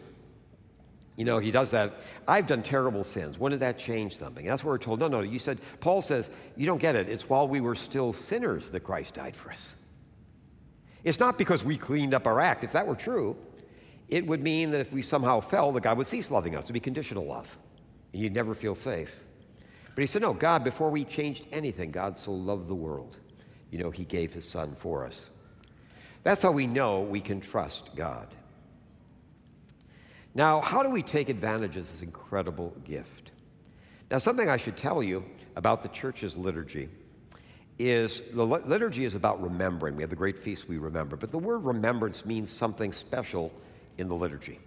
You 1.16 1.24
know, 1.24 1.38
he 1.38 1.50
does 1.50 1.70
that. 1.70 2.02
I've 2.26 2.46
done 2.46 2.62
terrible 2.62 3.02
sins. 3.02 3.38
When 3.38 3.52
did 3.52 3.60
that 3.60 3.78
change 3.78 4.18
something? 4.18 4.44
That's 4.44 4.62
what 4.62 4.72
we're 4.72 4.76
told. 4.76 5.00
No, 5.00 5.08
no, 5.08 5.22
you 5.22 5.38
said, 5.38 5.58
Paul 5.80 6.02
says, 6.02 6.28
you 6.54 6.66
don't 6.66 6.82
get 6.82 6.96
it. 6.96 7.08
It's 7.08 7.30
while 7.30 7.48
we 7.48 7.62
were 7.62 7.76
still 7.76 8.12
sinners 8.12 8.68
that 8.72 8.80
Christ 8.80 9.14
died 9.14 9.34
for 9.34 9.50
us. 9.50 9.74
It's 11.08 11.18
not 11.18 11.38
because 11.38 11.64
we 11.64 11.78
cleaned 11.78 12.12
up 12.12 12.26
our 12.26 12.38
act. 12.38 12.64
If 12.64 12.72
that 12.72 12.86
were 12.86 12.94
true, 12.94 13.34
it 14.08 14.26
would 14.26 14.42
mean 14.42 14.70
that 14.72 14.80
if 14.82 14.92
we 14.92 15.00
somehow 15.00 15.40
fell, 15.40 15.72
that 15.72 15.82
God 15.82 15.96
would 15.96 16.06
cease 16.06 16.30
loving 16.30 16.54
us. 16.54 16.64
It 16.64 16.68
would 16.68 16.74
be 16.74 16.80
conditional 16.80 17.24
love 17.24 17.56
and 18.12 18.22
you'd 18.22 18.34
never 18.34 18.54
feel 18.54 18.74
safe. 18.74 19.16
But 19.94 20.02
he 20.02 20.06
said, 20.06 20.20
No, 20.20 20.34
God, 20.34 20.64
before 20.64 20.90
we 20.90 21.04
changed 21.04 21.46
anything, 21.50 21.90
God 21.90 22.18
so 22.18 22.32
loved 22.32 22.68
the 22.68 22.74
world. 22.74 23.16
You 23.70 23.78
know, 23.78 23.90
he 23.90 24.04
gave 24.04 24.34
his 24.34 24.46
son 24.46 24.74
for 24.74 25.06
us. 25.06 25.30
That's 26.24 26.42
how 26.42 26.52
we 26.52 26.66
know 26.66 27.00
we 27.00 27.22
can 27.22 27.40
trust 27.40 27.96
God. 27.96 28.28
Now, 30.34 30.60
how 30.60 30.82
do 30.82 30.90
we 30.90 31.02
take 31.02 31.30
advantage 31.30 31.78
of 31.78 31.90
this 31.90 32.02
incredible 32.02 32.76
gift? 32.84 33.30
Now, 34.10 34.18
something 34.18 34.50
I 34.50 34.58
should 34.58 34.76
tell 34.76 35.02
you 35.02 35.24
about 35.56 35.80
the 35.80 35.88
church's 35.88 36.36
liturgy 36.36 36.90
is 37.78 38.22
the 38.32 38.44
liturgy 38.44 39.04
is 39.04 39.14
about 39.14 39.42
remembering. 39.42 39.94
We 39.94 40.02
have 40.02 40.10
the 40.10 40.16
great 40.16 40.38
feast 40.38 40.68
we 40.68 40.78
remember, 40.78 41.16
but 41.16 41.30
the 41.30 41.38
word 41.38 41.58
remembrance 41.58 42.26
means 42.26 42.50
something 42.50 42.92
special 42.92 43.52
in 43.98 44.08
the 44.08 44.14
liturgy. 44.14 44.58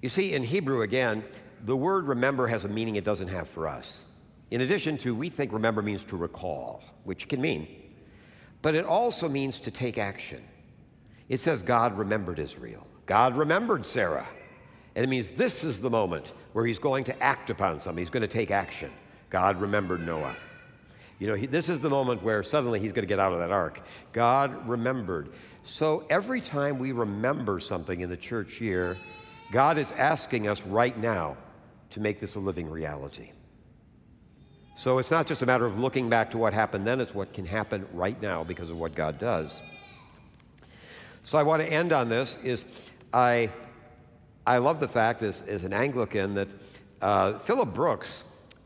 You 0.00 0.08
see, 0.08 0.34
in 0.34 0.42
Hebrew, 0.42 0.82
again, 0.82 1.24
the 1.64 1.76
word 1.76 2.06
remember 2.06 2.46
has 2.46 2.64
a 2.64 2.68
meaning 2.68 2.96
it 2.96 3.04
doesn't 3.04 3.28
have 3.28 3.48
for 3.48 3.66
us. 3.68 4.04
In 4.50 4.60
addition 4.60 4.98
to, 4.98 5.14
we 5.14 5.30
think 5.30 5.52
remember 5.52 5.82
means 5.82 6.04
to 6.06 6.16
recall, 6.16 6.82
which 7.04 7.28
can 7.28 7.40
mean, 7.40 7.66
but 8.60 8.74
it 8.74 8.84
also 8.84 9.28
means 9.28 9.58
to 9.60 9.70
take 9.70 9.98
action. 9.98 10.42
It 11.28 11.40
says 11.40 11.62
God 11.62 11.96
remembered 11.96 12.38
Israel, 12.38 12.86
God 13.06 13.36
remembered 13.36 13.84
Sarah. 13.84 14.26
And 14.94 15.02
it 15.02 15.08
means 15.08 15.30
this 15.30 15.64
is 15.64 15.80
the 15.80 15.88
moment 15.88 16.34
where 16.52 16.66
he's 16.66 16.78
going 16.78 17.04
to 17.04 17.22
act 17.22 17.48
upon 17.48 17.80
something, 17.80 18.02
he's 18.02 18.10
going 18.10 18.20
to 18.20 18.28
take 18.28 18.50
action. 18.50 18.90
God 19.30 19.58
remembered 19.58 20.04
Noah. 20.04 20.36
You 21.22 21.28
know, 21.28 21.34
he, 21.36 21.46
this 21.46 21.68
is 21.68 21.78
the 21.78 21.88
moment 21.88 22.20
where 22.24 22.42
suddenly 22.42 22.80
he's 22.80 22.92
going 22.92 23.04
to 23.04 23.08
get 23.08 23.20
out 23.20 23.32
of 23.32 23.38
that 23.38 23.52
ark. 23.52 23.80
God 24.12 24.66
remembered. 24.68 25.28
So 25.62 26.04
every 26.10 26.40
time 26.40 26.80
we 26.80 26.90
remember 26.90 27.60
something 27.60 28.00
in 28.00 28.10
the 28.10 28.16
church 28.16 28.60
year, 28.60 28.96
God 29.52 29.78
is 29.78 29.92
asking 29.92 30.48
us 30.48 30.66
right 30.66 30.98
now 30.98 31.36
to 31.90 32.00
make 32.00 32.18
this 32.18 32.34
a 32.34 32.40
living 32.40 32.68
reality. 32.68 33.30
So 34.74 34.98
it's 34.98 35.12
not 35.12 35.28
just 35.28 35.42
a 35.42 35.46
matter 35.46 35.64
of 35.64 35.78
looking 35.78 36.08
back 36.08 36.28
to 36.32 36.38
what 36.38 36.52
happened 36.52 36.84
then, 36.84 37.00
it's 37.00 37.14
what 37.14 37.32
can 37.32 37.46
happen 37.46 37.86
right 37.92 38.20
now 38.20 38.42
because 38.42 38.70
of 38.70 38.80
what 38.80 38.96
God 38.96 39.20
does. 39.20 39.60
So 41.22 41.38
I 41.38 41.44
want 41.44 41.62
to 41.62 41.72
end 41.72 41.92
on 41.92 42.08
this 42.08 42.36
is 42.42 42.64
I, 43.12 43.48
I 44.44 44.58
love 44.58 44.80
the 44.80 44.88
fact 44.88 45.22
as, 45.22 45.42
as 45.42 45.62
an 45.62 45.72
Anglican 45.72 46.34
that 46.34 46.48
uh, 47.00 47.38
Philip 47.38 47.72
Brooks 47.72 48.24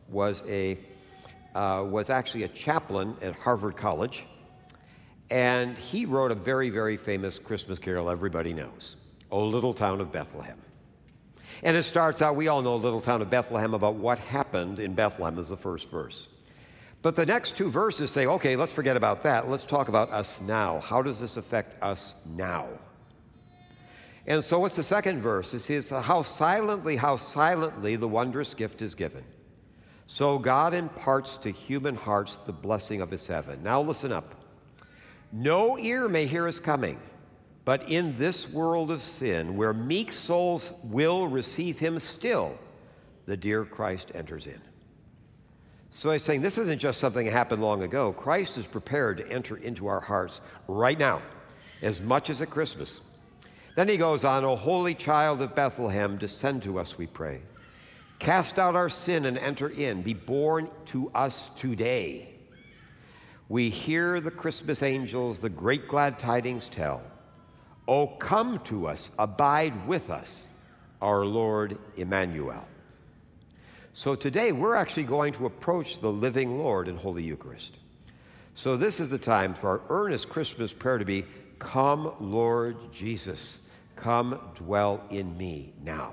was, 0.08 0.42
a, 0.48 0.78
uh, 1.56 1.82
was 1.82 2.10
actually 2.10 2.42
a 2.42 2.48
chaplain 2.48 3.16
at 3.22 3.34
Harvard 3.34 3.76
College, 3.76 4.26
and 5.30 5.76
he 5.78 6.04
wrote 6.04 6.30
a 6.30 6.34
very, 6.34 6.68
very 6.68 6.96
famous 6.96 7.38
Christmas 7.38 7.78
carol 7.78 8.10
everybody 8.10 8.52
knows, 8.52 8.96
O 9.30 9.44
Little 9.44 9.72
Town 9.72 10.00
of 10.00 10.12
Bethlehem. 10.12 10.58
And 11.62 11.74
it 11.74 11.84
starts 11.84 12.20
out, 12.20 12.36
we 12.36 12.48
all 12.48 12.60
know 12.60 12.76
little 12.76 13.00
town 13.00 13.22
of 13.22 13.30
Bethlehem 13.30 13.72
about 13.72 13.94
what 13.94 14.18
happened 14.18 14.78
in 14.78 14.92
Bethlehem 14.92 15.38
is 15.38 15.48
the 15.48 15.56
first 15.56 15.90
verse. 15.90 16.28
But 17.00 17.16
the 17.16 17.24
next 17.24 17.56
two 17.56 17.70
verses 17.70 18.10
say, 18.10 18.26
okay, 18.26 18.56
let's 18.56 18.72
forget 18.72 18.94
about 18.94 19.22
that. 19.22 19.48
Let's 19.48 19.64
talk 19.64 19.88
about 19.88 20.10
us 20.10 20.42
now. 20.42 20.80
How 20.80 21.00
does 21.00 21.18
this 21.18 21.38
affect 21.38 21.82
us 21.82 22.14
now? 22.26 22.68
And 24.26 24.44
so, 24.44 24.58
what's 24.58 24.76
the 24.76 24.82
second 24.82 25.20
verse? 25.20 25.54
It 25.54 25.60
says, 25.60 25.90
How 25.90 26.20
silently, 26.22 26.96
how 26.96 27.16
silently 27.16 27.94
the 27.94 28.08
wondrous 28.08 28.54
gift 28.54 28.82
is 28.82 28.96
given. 28.96 29.22
So 30.06 30.38
God 30.38 30.74
imparts 30.74 31.36
to 31.38 31.50
human 31.50 31.96
hearts 31.96 32.36
the 32.36 32.52
blessing 32.52 33.00
of 33.00 33.10
his 33.10 33.26
heaven. 33.26 33.62
Now, 33.62 33.80
listen 33.80 34.12
up. 34.12 34.34
No 35.32 35.78
ear 35.78 36.08
may 36.08 36.26
hear 36.26 36.46
his 36.46 36.60
coming 36.60 37.00
but 37.66 37.88
in 37.88 38.16
this 38.16 38.48
world 38.48 38.92
of 38.92 39.02
sin, 39.02 39.56
where 39.56 39.74
meek 39.74 40.12
souls 40.12 40.72
will 40.84 41.26
receive 41.26 41.80
him 41.80 41.98
still, 41.98 42.56
the 43.26 43.36
dear 43.36 43.64
Christ 43.64 44.12
enters 44.14 44.46
in. 44.46 44.60
So 45.90 46.12
he's 46.12 46.22
saying 46.22 46.42
this 46.42 46.58
isn't 46.58 46.78
just 46.78 47.00
something 47.00 47.26
that 47.26 47.32
happened 47.32 47.60
long 47.60 47.82
ago. 47.82 48.12
Christ 48.12 48.56
is 48.56 48.68
prepared 48.68 49.16
to 49.16 49.28
enter 49.28 49.56
into 49.56 49.88
our 49.88 49.98
hearts 49.98 50.40
right 50.68 50.96
now, 50.96 51.20
as 51.82 52.00
much 52.00 52.30
as 52.30 52.40
at 52.40 52.50
Christmas. 52.50 53.00
Then 53.74 53.88
he 53.88 53.96
goes 53.96 54.22
on, 54.22 54.44
O 54.44 54.54
holy 54.54 54.94
child 54.94 55.42
of 55.42 55.56
Bethlehem, 55.56 56.18
descend 56.18 56.62
to 56.62 56.78
us, 56.78 56.96
we 56.96 57.08
pray. 57.08 57.40
Cast 58.18 58.58
out 58.58 58.74
our 58.74 58.88
sin 58.88 59.26
and 59.26 59.36
enter 59.36 59.68
in. 59.68 60.02
Be 60.02 60.14
born 60.14 60.70
to 60.86 61.10
us 61.14 61.50
today. 61.50 62.28
We 63.48 63.70
hear 63.70 64.20
the 64.20 64.30
Christmas 64.30 64.82
angels 64.82 65.38
the 65.38 65.48
great 65.48 65.86
glad 65.86 66.18
tidings 66.18 66.68
tell. 66.68 67.02
Oh, 67.86 68.08
come 68.08 68.58
to 68.64 68.88
us, 68.88 69.10
abide 69.18 69.86
with 69.86 70.10
us, 70.10 70.48
our 71.00 71.24
Lord 71.24 71.78
Emmanuel. 71.96 72.66
So 73.92 74.14
today 74.14 74.52
we're 74.52 74.74
actually 74.74 75.04
going 75.04 75.32
to 75.34 75.46
approach 75.46 76.00
the 76.00 76.10
living 76.10 76.58
Lord 76.58 76.88
in 76.88 76.96
Holy 76.96 77.22
Eucharist. 77.22 77.76
So 78.54 78.76
this 78.76 78.98
is 78.98 79.08
the 79.08 79.18
time 79.18 79.54
for 79.54 79.68
our 79.68 79.82
earnest 79.88 80.28
Christmas 80.28 80.72
prayer 80.72 80.98
to 80.98 81.04
be 81.04 81.24
Come, 81.58 82.12
Lord 82.20 82.76
Jesus, 82.92 83.60
come 83.94 84.40
dwell 84.54 85.02
in 85.10 85.36
me 85.38 85.72
now. 85.82 86.12